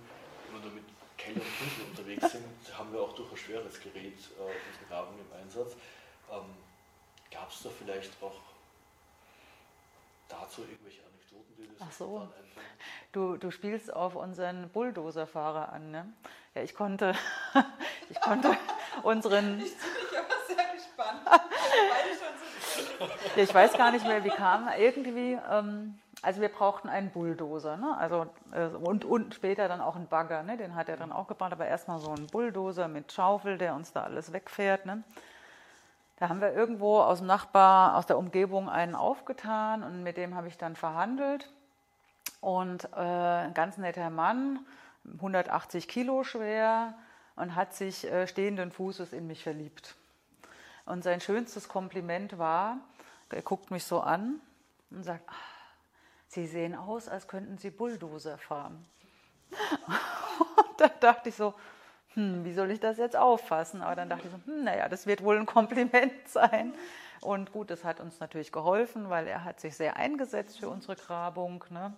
[0.47, 0.85] immer nur mit
[1.17, 2.45] Keller und Bündel unterwegs sind,
[2.77, 5.75] haben wir auch durchaus schweres Gerät äh, unsere Grabung im Einsatz.
[6.31, 6.45] Ähm,
[7.29, 8.39] Gab es da vielleicht auch
[10.41, 12.27] dazu irgendwelche Anekdoten, die das Ach so.
[13.11, 16.11] Du, du spielst auf unseren Bulldozer-Fahrer an, ne?
[16.55, 17.13] Ja, ich konnte,
[18.09, 18.57] ich konnte
[19.03, 19.61] unseren.
[19.73, 21.21] Ich bin aber sehr gespannt.
[23.35, 24.69] ja, ich weiß gar nicht mehr, wie kam.
[24.77, 27.97] Irgendwie, ähm, also wir brauchten einen Bulldozer, ne?
[27.97, 30.57] Also, äh, und, und später dann auch einen Bagger, ne?
[30.57, 33.91] Den hat er dann auch gebaut, aber erstmal so einen Bulldozer mit Schaufel, der uns
[33.91, 35.03] da alles wegfährt, ne?
[36.23, 40.35] Da haben wir irgendwo aus dem Nachbar, aus der Umgebung einen aufgetan und mit dem
[40.35, 41.51] habe ich dann verhandelt.
[42.39, 44.65] Und äh, ein ganz netter Mann,
[45.15, 46.93] 180 Kilo schwer
[47.35, 49.95] und hat sich äh, stehenden Fußes in mich verliebt.
[50.85, 52.77] Und sein schönstes Kompliment war,
[53.29, 54.39] er guckt mich so an
[54.91, 55.33] und sagt, ah,
[56.29, 58.85] Sie sehen aus, als könnten Sie Bulldozer fahren.
[60.55, 61.53] Und da dachte ich so,
[62.15, 63.81] hm, wie soll ich das jetzt auffassen?
[63.81, 66.73] Aber dann dachte ich so, hm, naja, das wird wohl ein Kompliment sein.
[67.21, 70.95] Und gut, das hat uns natürlich geholfen, weil er hat sich sehr eingesetzt für unsere
[70.95, 71.63] Grabung.
[71.69, 71.93] Ne?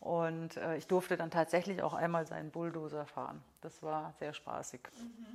[0.00, 3.42] Und äh, ich durfte dann tatsächlich auch einmal seinen Bulldozer fahren.
[3.60, 4.80] Das war sehr spaßig.
[4.98, 5.26] Mhm.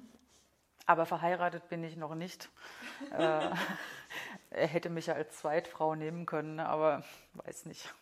[0.88, 2.50] Aber verheiratet bin ich noch nicht.
[3.18, 3.50] äh,
[4.50, 6.68] er hätte mich ja als Zweitfrau nehmen können, ne?
[6.68, 7.94] aber weiß nicht.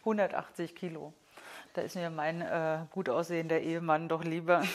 [0.00, 1.12] 180 Kilo.
[1.74, 4.58] Da ist mir mein äh, gut aussehender Ehemann doch lieber.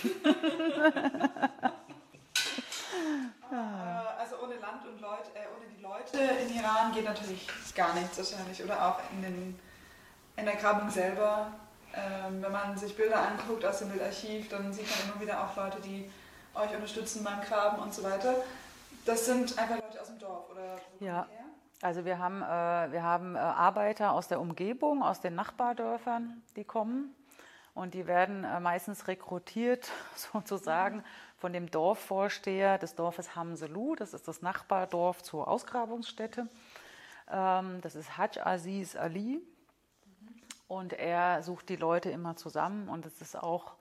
[4.17, 8.17] also ohne Land und Leute, äh, ohne die Leute in Iran geht natürlich gar nichts
[8.17, 8.63] wahrscheinlich.
[8.63, 9.60] Oder auch in, den,
[10.38, 11.51] in der Grabung selber.
[11.93, 15.55] Ähm, wenn man sich Bilder anguckt aus dem Bildarchiv, dann sieht man immer wieder auch
[15.55, 16.10] Leute, die
[16.55, 18.36] euch unterstützen beim Graben und so weiter.
[19.05, 21.27] Das sind einfach Leute aus dem Dorf oder ja.
[21.81, 26.63] Also wir haben, äh, wir haben äh, Arbeiter aus der Umgebung, aus den Nachbardörfern, die
[26.63, 27.13] kommen.
[27.75, 31.03] Und die werden äh, meistens rekrutiert sozusagen
[31.37, 33.95] von dem Dorfvorsteher des Dorfes Hamselu.
[33.95, 36.47] Das ist das Nachbardorf zur Ausgrabungsstätte.
[37.29, 39.39] Ähm, das ist Hajj Aziz Ali.
[40.67, 42.89] Und er sucht die Leute immer zusammen.
[42.89, 43.75] Und es ist auch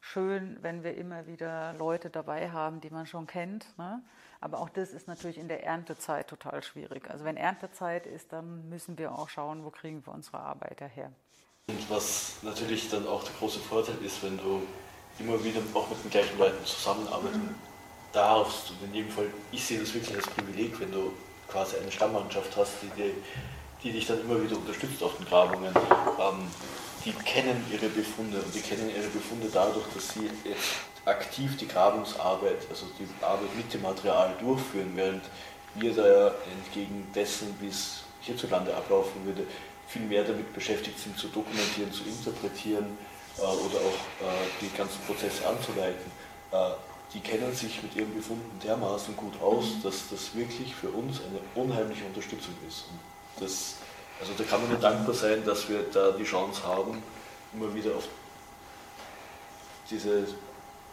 [0.00, 3.76] schön, wenn wir immer wieder Leute dabei haben, die man schon kennt.
[3.78, 4.02] Ne?
[4.40, 7.10] Aber auch das ist natürlich in der Erntezeit total schwierig.
[7.10, 11.10] Also wenn Erntezeit ist, dann müssen wir auch schauen, wo kriegen wir unsere Arbeiter her.
[11.68, 14.62] Und was natürlich dann auch der große Vorteil ist, wenn du
[15.18, 17.54] immer wieder auch mit den gleichen Leuten zusammenarbeiten mhm.
[18.12, 18.70] darfst.
[18.70, 21.12] Und in jedem Fall, ich sehe das wirklich als Privileg, wenn du
[21.48, 23.12] quasi eine Stammmannschaft hast, die, die,
[23.82, 25.74] die dich dann immer wieder unterstützt auf den Grabungen.
[25.74, 26.48] Ähm,
[27.04, 31.68] die kennen ihre Befunde und die kennen ihre Befunde dadurch, dass sie jetzt aktiv die
[31.68, 35.24] Grabungsarbeit, also die Arbeit mit dem Material durchführen, während
[35.74, 39.44] wir da ja entgegen dessen, wie es hierzulande ablaufen würde,
[39.88, 42.98] viel mehr damit beschäftigt sind, zu dokumentieren, zu interpretieren
[43.38, 46.10] äh, oder auch äh, die ganzen Prozesse anzuleiten.
[46.52, 46.70] Äh,
[47.14, 49.82] die kennen sich mit ihren Befunden dermaßen gut aus, mhm.
[49.82, 52.84] dass das wirklich für uns eine unheimliche Unterstützung ist.
[53.40, 53.76] Das,
[54.20, 57.02] also da kann man nur dankbar sein, dass wir da die Chance haben,
[57.54, 58.04] immer wieder auf
[59.90, 60.26] diese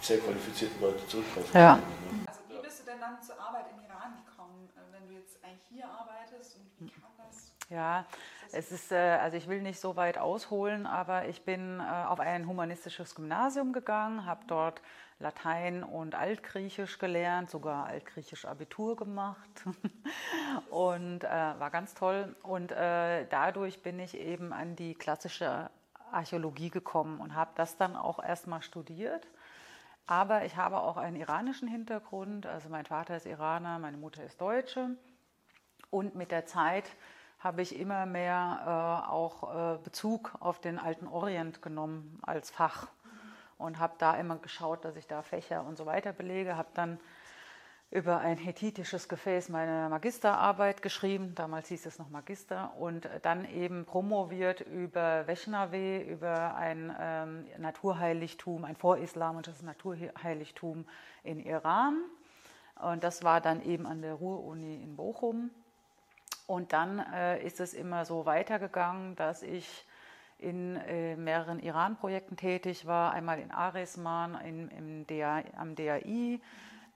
[0.05, 1.73] sehr qualifizierten Leute zurückgreifen ja.
[1.75, 2.19] können.
[2.19, 2.25] Ne?
[2.27, 5.43] Also wie bist du denn dann zur Arbeit im Iran gekommen, äh, wenn du jetzt
[5.43, 7.51] eigentlich hier arbeitest und wie kam das?
[7.69, 8.05] Ja,
[8.51, 12.19] es ist, äh, also ich will nicht so weit ausholen, aber ich bin äh, auf
[12.19, 14.81] ein humanistisches Gymnasium gegangen, habe dort
[15.17, 19.63] Latein und Altgriechisch gelernt, sogar Altgriechisch Abitur gemacht
[20.69, 22.35] und äh, war ganz toll.
[22.43, 25.69] Und äh, dadurch bin ich eben an die klassische
[26.11, 29.25] Archäologie gekommen und habe das dann auch erstmal studiert
[30.07, 32.45] aber ich habe auch einen iranischen Hintergrund.
[32.45, 34.91] Also mein Vater ist Iraner, meine Mutter ist Deutsche.
[35.89, 36.85] Und mit der Zeit
[37.39, 42.87] habe ich immer mehr äh, auch äh, Bezug auf den alten Orient genommen als Fach
[43.57, 46.57] und habe da immer geschaut, dass ich da Fächer und so weiter belege.
[46.57, 46.99] Habe dann
[47.91, 53.86] über ein hethitisches Gefäß meine Magisterarbeit geschrieben, damals hieß es noch Magister, und dann eben
[53.86, 60.86] promoviert über Veshnave, über ein ähm, Naturheiligtum, ein vorislamisches Naturheiligtum
[61.24, 62.04] in Iran.
[62.82, 65.52] Und das war dann eben an der Ruhr-Uni in Bochum.
[66.48, 69.86] Und dann äh, ist es immer so weitergegangen, dass ich
[70.38, 76.41] in äh, mehreren Iran-Projekten tätig war, einmal in Aresman, in, im DA, am DAI,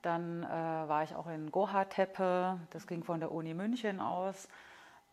[0.01, 4.47] Dann äh, war ich auch in Goha-Tepe, das ging von der Uni München aus.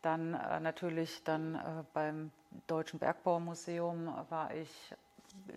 [0.02, 1.58] Dann äh, natürlich dann äh,
[1.92, 2.30] beim
[2.68, 4.94] Deutschen Bergbaumuseum war ich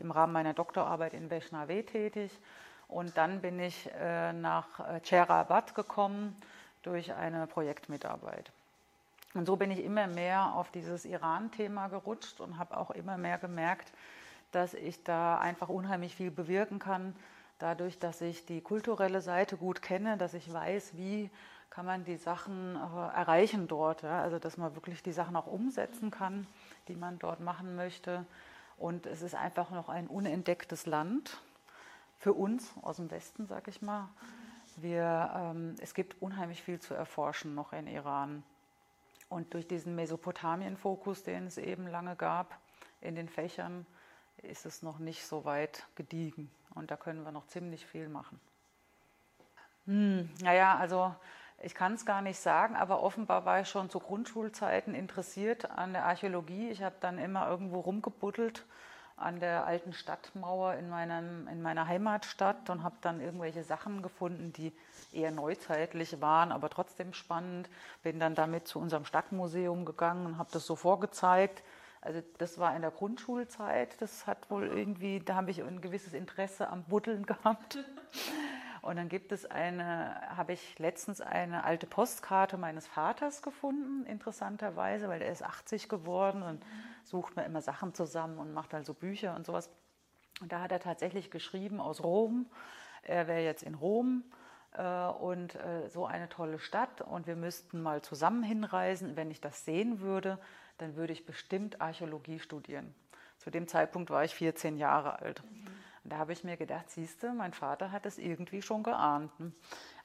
[0.02, 2.32] im Rahmen meiner Doktorarbeit in Veshnave tätig.
[2.88, 6.36] Und dann bin ich äh, nach äh, Cherabad gekommen
[6.82, 8.52] durch eine Projektmitarbeit.
[9.36, 13.38] Und so bin ich immer mehr auf dieses Iran-Thema gerutscht und habe auch immer mehr
[13.38, 13.92] gemerkt,
[14.52, 17.15] dass ich da einfach unheimlich viel bewirken kann,
[17.60, 21.30] dadurch, dass ich die kulturelle Seite gut kenne, dass ich weiß, wie
[21.69, 22.80] kann man die Sachen äh,
[23.15, 24.02] erreichen dort.
[24.02, 24.22] Ja?
[24.22, 26.48] Also dass man wirklich die Sachen auch umsetzen kann,
[26.88, 28.26] die man dort machen möchte.
[28.78, 31.41] Und es ist einfach noch ein unentdecktes Land
[32.17, 34.10] für uns aus dem Westen, sag ich mal.
[34.78, 38.43] Wir, ähm, es gibt unheimlich viel zu erforschen noch in Iran.
[39.28, 42.58] Und durch diesen Mesopotamien-Fokus, den es eben lange gab
[43.02, 43.86] in den Fächern,
[44.43, 46.49] ist es noch nicht so weit gediegen.
[46.75, 48.39] Und da können wir noch ziemlich viel machen.
[49.86, 51.15] Hm, naja, also
[51.62, 55.93] ich kann es gar nicht sagen, aber offenbar war ich schon zu Grundschulzeiten interessiert an
[55.93, 56.69] der Archäologie.
[56.69, 58.65] Ich habe dann immer irgendwo rumgebuddelt
[59.17, 64.54] an der alten Stadtmauer in, meinem, in meiner Heimatstadt und habe dann irgendwelche Sachen gefunden,
[64.54, 64.71] die
[65.12, 67.69] eher neuzeitlich waren, aber trotzdem spannend.
[68.02, 71.63] Bin dann damit zu unserem Stadtmuseum gegangen und habe das so vorgezeigt.
[72.02, 74.02] Also das war in der Grundschulzeit.
[74.02, 77.78] Das hat wohl irgendwie, da habe ich ein gewisses Interesse am Buddeln gehabt.
[78.82, 85.10] Und dann gibt es eine, habe ich letztens eine alte Postkarte meines Vaters gefunden, interessanterweise,
[85.10, 86.64] weil er ist 80 geworden und
[87.04, 89.70] sucht mir immer Sachen zusammen und macht also Bücher und sowas.
[90.40, 92.46] Und da hat er tatsächlich geschrieben aus Rom.
[93.04, 94.24] Er wäre jetzt in Rom
[94.74, 99.18] äh, und äh, so eine tolle Stadt und wir müssten mal zusammen hinreisen.
[99.18, 100.40] Wenn ich das sehen würde,
[100.82, 102.94] dann würde ich bestimmt Archäologie studieren.
[103.38, 105.42] Zu dem Zeitpunkt war ich 14 Jahre alt.
[106.04, 109.32] Und da habe ich mir gedacht, siehste, mein Vater hat es irgendwie schon geahnt.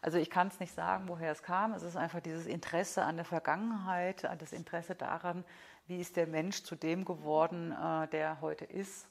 [0.03, 1.73] Also ich kann es nicht sagen, woher es kam.
[1.73, 5.45] Es ist einfach dieses Interesse an der Vergangenheit, das Interesse daran,
[5.87, 9.07] wie ist der Mensch zu dem geworden, äh, der er heute ist.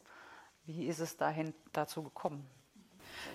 [0.65, 2.47] Wie ist es dahin dazu gekommen?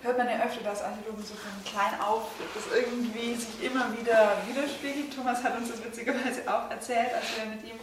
[0.02, 4.36] Hört man ja öfter, dass Archäologen so von klein auf das irgendwie sich immer wieder
[4.46, 5.14] widerspiegelt.
[5.14, 7.78] Thomas hat uns das witzigerweise auch erzählt, als wir mit ihm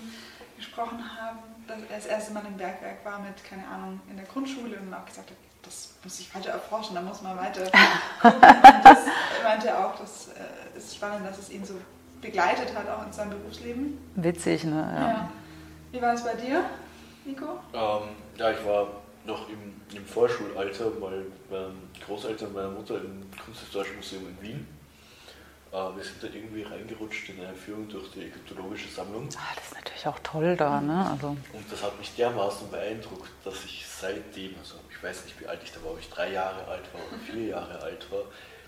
[0.65, 4.25] gesprochen haben, dass er das erste Mal im Bergwerk war mit, keine Ahnung, in der
[4.25, 7.63] Grundschule und auch gesagt hat, das muss ich weiter erforschen, da muss man weiter
[8.21, 8.41] gucken.
[8.41, 8.99] Und das
[9.43, 11.75] meinte er auch, das äh, ist spannend, dass es ihn so
[12.21, 13.97] begleitet hat, auch in seinem Berufsleben.
[14.15, 14.93] Witzig, ne?
[14.95, 15.07] Ja.
[15.07, 15.29] ja.
[15.91, 16.63] Wie war es bei dir,
[17.25, 17.59] Nico?
[17.73, 18.87] Ähm, ja, ich war
[19.25, 21.73] noch im, im Vorschulalter, weil meine
[22.05, 24.67] Großeltern meiner Mutter im Kunsthistorischen Museum in Wien
[25.75, 29.27] wir sind da irgendwie reingerutscht in eine Führung durch die ägyptologische Sammlung.
[29.35, 31.09] Ah, das ist natürlich auch toll da, ne?
[31.11, 31.29] Also.
[31.29, 35.61] Und das hat mich dermaßen beeindruckt, dass ich seitdem, also ich weiß nicht, wie alt
[35.63, 38.23] ich da war, ob ich drei Jahre alt war oder vier Jahre alt war,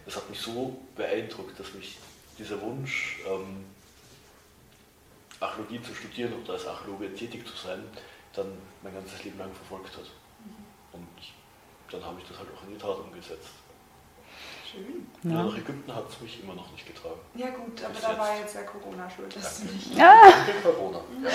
[0.06, 1.98] das hat mich so beeindruckt, dass mich
[2.38, 3.66] dieser Wunsch, ähm,
[5.40, 7.84] Archäologie zu studieren oder als Archäologe tätig zu sein,
[8.34, 10.06] dann mein ganzes Leben lang verfolgt hat.
[10.92, 11.08] Und
[11.92, 13.50] dann habe ich das halt auch in die Tat umgesetzt.
[14.78, 15.08] Schön.
[15.24, 15.44] Ja.
[15.44, 17.20] Nach Ägypten hat es mich immer noch nicht getragen.
[17.36, 18.20] Ja gut, aber Bis da jetzt.
[18.20, 19.36] war jetzt ja Corona schuld.
[19.36, 19.74] Das Danke.
[19.74, 20.22] Nicht ja.
[20.22, 21.00] Danke Corona.
[21.24, 21.30] Ja.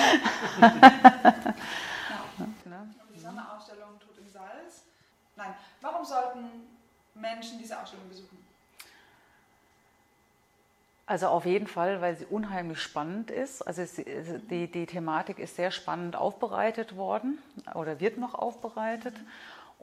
[2.65, 2.87] ja.
[3.15, 4.85] Die Sonderausstellung Tod im Salz.
[5.37, 6.69] Nein, warum sollten
[7.15, 8.39] Menschen diese Ausstellung besuchen?
[11.07, 13.63] Also auf jeden Fall, weil sie unheimlich spannend ist.
[13.63, 13.83] Also
[14.51, 17.39] die, die Thematik ist sehr spannend aufbereitet worden
[17.75, 19.19] oder wird noch aufbereitet.
[19.19, 19.27] Mhm.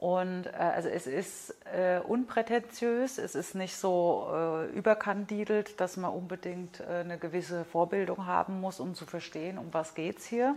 [0.00, 6.10] Und äh, also es ist äh, unprätentiös, es ist nicht so äh, überkandidelt, dass man
[6.10, 10.56] unbedingt äh, eine gewisse Vorbildung haben muss, um zu verstehen, um was es hier, mhm.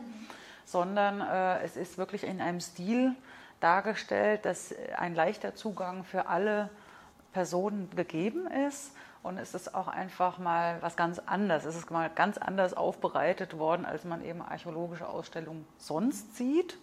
[0.64, 3.16] sondern äh, es ist wirklich in einem Stil
[3.60, 6.70] dargestellt, dass ein leichter Zugang für alle
[7.34, 8.94] Personen gegeben ist.
[9.24, 11.66] Und es ist auch einfach mal was ganz anderes.
[11.66, 16.78] Es ist mal ganz anders aufbereitet worden, als man eben archäologische Ausstellungen sonst sieht.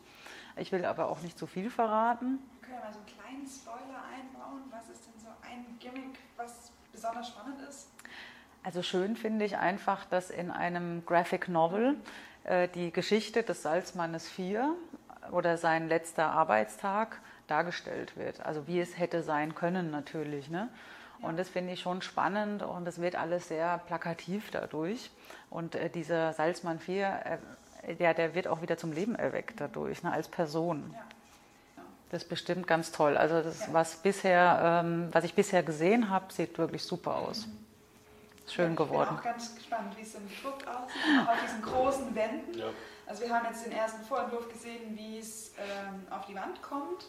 [0.61, 2.38] Ich will aber auch nicht zu viel verraten.
[2.61, 4.62] Wir können ja mal so einen kleinen Spoiler einbauen.
[4.70, 7.88] Was ist denn so ein Gimmick, was besonders spannend ist?
[8.62, 11.96] Also schön finde ich einfach, dass in einem Graphic Novel
[12.44, 14.75] äh, die Geschichte des Salzmannes 4
[15.33, 18.44] oder sein letzter Arbeitstag dargestellt wird.
[18.44, 20.50] Also wie es hätte sein können natürlich.
[20.50, 20.69] Ne?
[21.23, 25.11] Und das finde ich schon spannend und es wird alles sehr plakativ dadurch.
[25.48, 27.40] Und äh, dieser Salzmann 4
[27.98, 30.94] ja, der wird auch wieder zum Leben erweckt dadurch, ne, als Person.
[32.10, 33.16] Das ist bestimmt ganz toll.
[33.16, 37.46] Also das, was bisher, ähm, was ich bisher gesehen habe, sieht wirklich super aus.
[38.48, 39.14] Schön geworden.
[39.16, 42.58] Ich bin auch ganz gespannt, wie es im Druck aussieht, auf diesen großen Wänden.
[42.58, 42.66] Ja.
[43.06, 47.06] Also wir haben jetzt den ersten Vorentwurf gesehen, wie es ähm, auf die Wand kommt.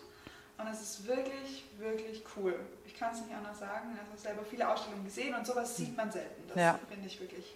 [0.60, 2.60] Und es ist wirklich, wirklich cool.
[2.86, 3.90] Ich kann es nicht anders sagen.
[3.90, 6.44] Also ich habe selber viele Ausstellungen gesehen und sowas sieht man selten.
[6.50, 6.80] Das Ja.
[6.88, 7.56] finde ich wirklich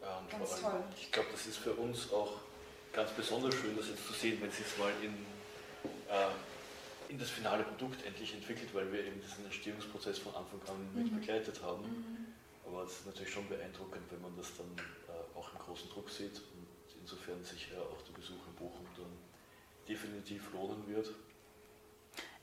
[0.00, 0.84] Und Ganz allem, toll.
[0.98, 2.40] Ich glaube, das ist für uns auch
[2.92, 5.12] ganz besonders schön, das jetzt zu sehen, wenn sie es mal in,
[6.08, 6.30] äh,
[7.12, 11.12] in das finale Produkt endlich entwickelt, weil wir eben diesen Entstehungsprozess von Anfang an mit
[11.12, 11.20] Mhm.
[11.20, 12.34] begleitet haben.
[12.66, 14.66] Aber es ist natürlich schon beeindruckend, wenn man das dann
[15.08, 16.66] äh, auch im großen Druck sieht und
[17.00, 19.10] insofern sich äh, auch der Besuch in Bochum dann
[19.88, 21.08] definitiv lohnen wird.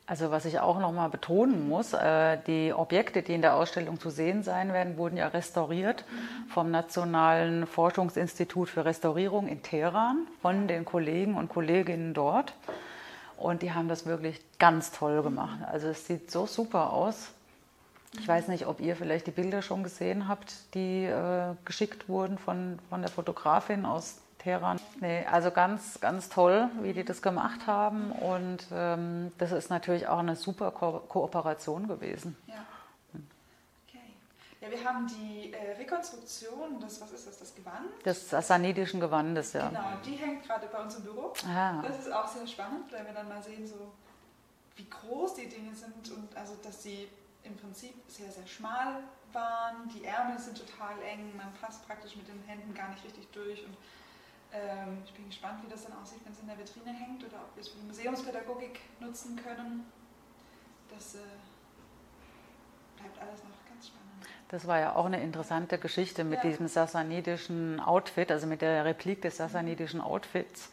[0.10, 4.00] Also was ich auch noch mal betonen muss, äh, die Objekte, die in der Ausstellung
[4.00, 6.06] zu sehen sein werden, wurden ja restauriert
[6.48, 12.54] vom Nationalen Forschungsinstitut für Restaurierung in Teheran von den Kollegen und Kolleginnen dort.
[13.36, 15.60] Und die haben das wirklich ganz toll gemacht.
[15.70, 17.32] Also es sieht so super aus.
[18.18, 22.38] Ich weiß nicht, ob ihr vielleicht die Bilder schon gesehen habt, die äh, geschickt wurden
[22.38, 24.80] von, von der Fotografin aus Teheran.
[25.02, 28.14] Nee, also ganz, ganz toll, wie die das gemacht haben.
[28.14, 32.38] Und ähm, das ist natürlich auch eine super Ko Kooperation gewesen.
[32.48, 32.56] Ja.
[34.70, 37.88] Wir haben die äh, Rekonstruktion, das, was ist das, das Gewand?
[38.06, 39.70] Des sassanidischen Gewandes, ja.
[39.70, 41.32] Genau, die hängt gerade bei uns im Büro.
[41.48, 43.94] Ah, Das ist auch sehr spannend, weil wir dann mal sehen, so
[44.76, 47.08] wie groß die Dinge sind und also, dass sie
[47.44, 49.88] im Prinzip sehr, sehr schmal waren.
[49.96, 53.64] Die Ärmel sind total eng, man passt praktisch mit den Händen gar nicht richtig durch.
[53.66, 53.78] Und
[54.54, 57.38] ähm, ich bin gespannt, wie das dann aussieht, wenn es in der Vitrine hängt oder
[57.44, 59.86] ob wir es für die Museumspädagogik nutzen können.
[60.90, 61.20] Das äh,
[62.98, 64.08] bleibt alles noch ganz spannend.
[64.50, 66.50] das war ja auch eine interessante Geschichte mit Ja.
[66.50, 70.72] diesem sassanidischen Outfit, also mit der Replik des sassanidischen Outfits.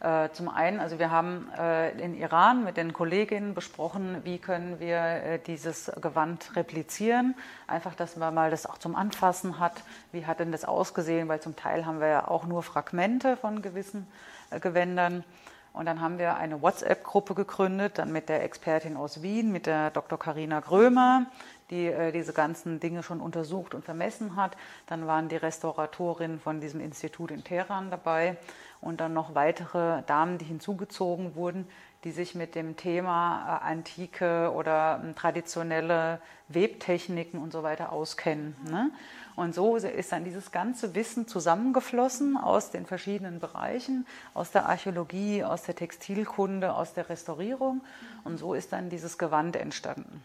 [0.00, 4.78] Äh, Zum einen, also wir haben äh, in Iran mit den Kolleginnen besprochen, wie können
[4.78, 7.34] wir äh, dieses Gewand replizieren.
[7.66, 9.82] Einfach, dass man mal das auch zum Anfassen hat.
[10.12, 11.28] Wie hat denn das ausgesehen?
[11.28, 14.06] Weil zum Teil haben wir ja auch nur Fragmente von gewissen
[14.60, 15.24] Gewändern.
[15.72, 19.90] Und dann haben wir eine WhatsApp-Gruppe gegründet, dann mit der Expertin aus Wien, mit der
[19.90, 20.18] Dr.
[20.18, 21.26] Karina Grömer,
[21.70, 24.56] die äh, diese ganzen Dinge schon untersucht und vermessen hat.
[24.86, 28.36] Dann waren die Restauratorinnen von diesem Institut in Teheran dabei
[28.80, 31.66] und dann noch weitere Damen, die hinzugezogen wurden,
[32.04, 38.54] die sich mit dem Thema äh, antike oder ähm, traditionelle Webtechniken und so weiter auskennen.
[38.70, 38.90] Ne?
[39.34, 45.44] Und so ist dann dieses ganze Wissen zusammengeflossen aus den verschiedenen Bereichen, aus der Archäologie,
[45.44, 47.82] aus der Textilkunde, aus der Restaurierung.
[48.24, 50.22] Und so ist dann dieses Gewand entstanden.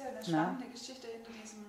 [0.00, 1.66] Das ist ja eine spannende Geschichte hinter diesem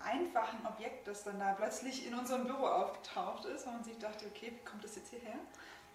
[0.00, 4.26] einfachen Objekt, das dann da plötzlich in unserem Büro aufgetaucht ist und man sich dachte,
[4.26, 5.38] okay, wie kommt das jetzt hierher?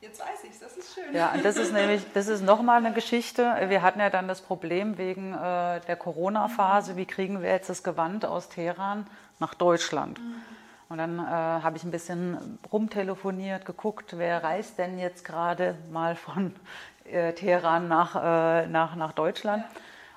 [0.01, 1.13] Jetzt weiß ich es, das ist schön.
[1.13, 3.43] Ja, und das ist nämlich, das ist nochmal eine Geschichte.
[3.67, 7.83] Wir hatten ja dann das Problem wegen äh, der Corona-Phase, wie kriegen wir jetzt das
[7.83, 9.05] Gewand aus Teheran
[9.39, 10.21] nach Deutschland?
[10.87, 16.15] Und dann äh, habe ich ein bisschen rumtelefoniert, geguckt, wer reist denn jetzt gerade mal
[16.15, 16.55] von
[17.03, 19.65] äh, Teheran nach, äh, nach, nach Deutschland.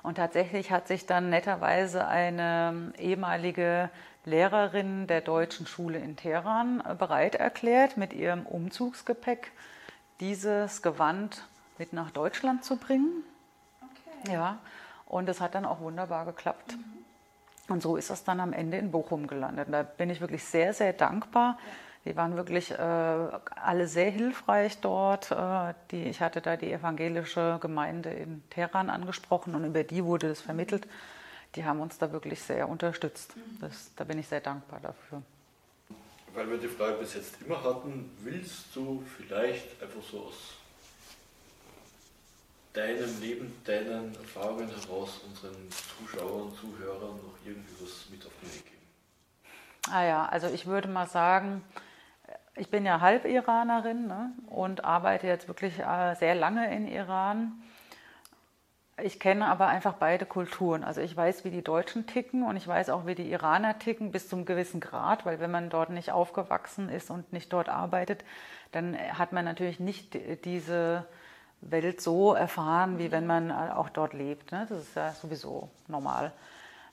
[0.03, 3.89] Und tatsächlich hat sich dann netterweise eine ehemalige
[4.25, 9.51] Lehrerin der deutschen Schule in Teheran äh, bereit erklärt, mit ihrem Umzugsgepäck
[10.19, 11.47] dieses Gewand
[11.77, 13.23] mit nach Deutschland zu bringen.
[13.81, 14.33] Okay.
[14.33, 14.59] Ja,
[15.05, 16.77] und es hat dann auch wunderbar geklappt.
[17.69, 19.67] Und so ist es dann am Ende in Bochum gelandet.
[19.67, 21.57] Und da bin ich wirklich sehr, sehr dankbar.
[22.05, 25.31] Die waren wirklich äh, alle sehr hilfreich dort.
[25.31, 30.27] Äh, die, ich hatte da die evangelische Gemeinde in Teheran angesprochen und über die wurde
[30.27, 30.87] das vermittelt.
[31.55, 33.33] Die haben uns da wirklich sehr unterstützt.
[33.61, 35.21] Das, da bin ich sehr dankbar dafür.
[36.33, 40.55] Weil wir die Frage bis jetzt immer hatten, willst du vielleicht einfach so aus
[42.73, 48.65] deinem Leben, deinen Erfahrungen heraus unseren Zuschauern, Zuhörern noch irgendwie was mit auf den Weg
[48.65, 48.77] geben?
[49.91, 51.61] Ah ja, also ich würde mal sagen,
[52.55, 57.63] ich bin ja Halb-Iranerin ne, und arbeite jetzt wirklich äh, sehr lange in Iran.
[59.01, 60.83] Ich kenne aber einfach beide Kulturen.
[60.83, 64.11] Also ich weiß, wie die Deutschen ticken und ich weiß auch, wie die Iraner ticken
[64.11, 68.23] bis zum gewissen Grad, weil wenn man dort nicht aufgewachsen ist und nicht dort arbeitet,
[68.71, 71.05] dann hat man natürlich nicht diese
[71.61, 74.51] Welt so erfahren, wie wenn man auch dort lebt.
[74.51, 74.67] Ne?
[74.69, 76.31] Das ist ja sowieso normal.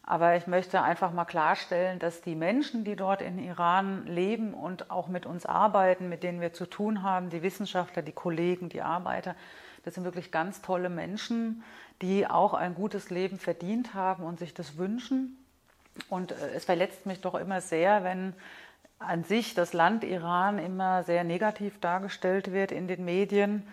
[0.02, 4.90] Aber ich möchte einfach mal klarstellen, dass die Menschen, die dort in Iran leben und
[4.90, 8.82] auch mit uns arbeiten, mit denen wir zu tun haben, die Wissenschaftler, die Kollegen, die
[8.82, 9.36] Arbeiter,
[9.84, 11.62] das sind wirklich ganz tolle Menschen,
[12.02, 15.36] die auch ein gutes Leben verdient haben und sich das wünschen.
[16.08, 18.34] Und äh, es verletzt mich doch immer sehr, wenn
[18.98, 23.66] an sich das Land Iran immer sehr negativ dargestellt wird in den Medien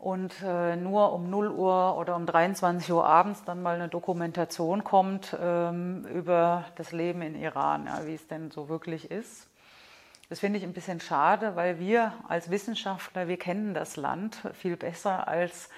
[0.00, 4.82] und äh, nur um 0 Uhr oder um 23 Uhr abends dann mal eine Dokumentation
[4.82, 9.46] kommt ähm, über das Leben in Iran, ja, wie es denn so wirklich ist.
[10.28, 14.76] Das finde ich ein bisschen schade, weil wir als Wissenschaftler, wir kennen das Land viel
[14.76, 15.68] besser als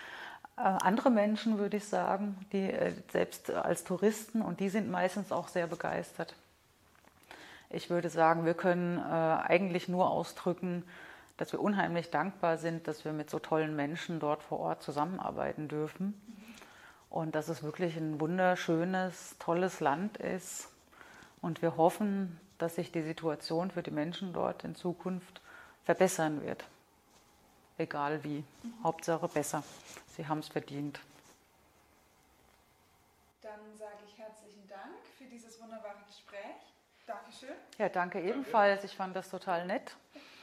[0.56, 5.32] Äh, andere Menschen, würde ich sagen, die äh, selbst als Touristen und die sind meistens
[5.32, 6.34] auch sehr begeistert.
[7.70, 10.84] Ich würde sagen, wir können äh, eigentlich nur ausdrücken,
[11.42, 15.66] dass wir unheimlich dankbar sind, dass wir mit so tollen Menschen dort vor Ort zusammenarbeiten
[15.66, 16.14] dürfen
[17.10, 20.68] und dass es wirklich ein wunderschönes, tolles Land ist.
[21.40, 25.40] Und wir hoffen, dass sich die Situation für die Menschen dort in Zukunft
[25.84, 26.62] verbessern wird.
[27.76, 28.44] Egal wie.
[28.84, 29.64] Hauptsache besser.
[30.16, 31.00] Sie haben es verdient.
[33.40, 36.38] Dann sage ich herzlichen Dank für dieses wunderbare Gespräch.
[37.04, 37.56] Dankeschön.
[37.78, 38.84] Ja, danke ebenfalls.
[38.84, 39.96] Ich fand das total nett.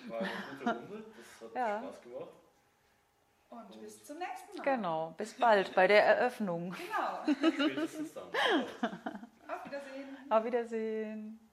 [0.08, 0.30] War eine
[0.60, 1.80] gute Runde, das hat Ja.
[1.84, 2.30] Spaß gemacht.
[3.50, 4.64] Und bis zum nächsten Mal.
[4.64, 5.14] Genau.
[5.18, 6.76] Bis bald bei der Eröffnung.
[6.76, 7.50] Genau.
[7.52, 8.28] Spätestens dann.
[9.48, 10.18] Auf Wiedersehen.
[10.30, 11.49] Auf Wiedersehen.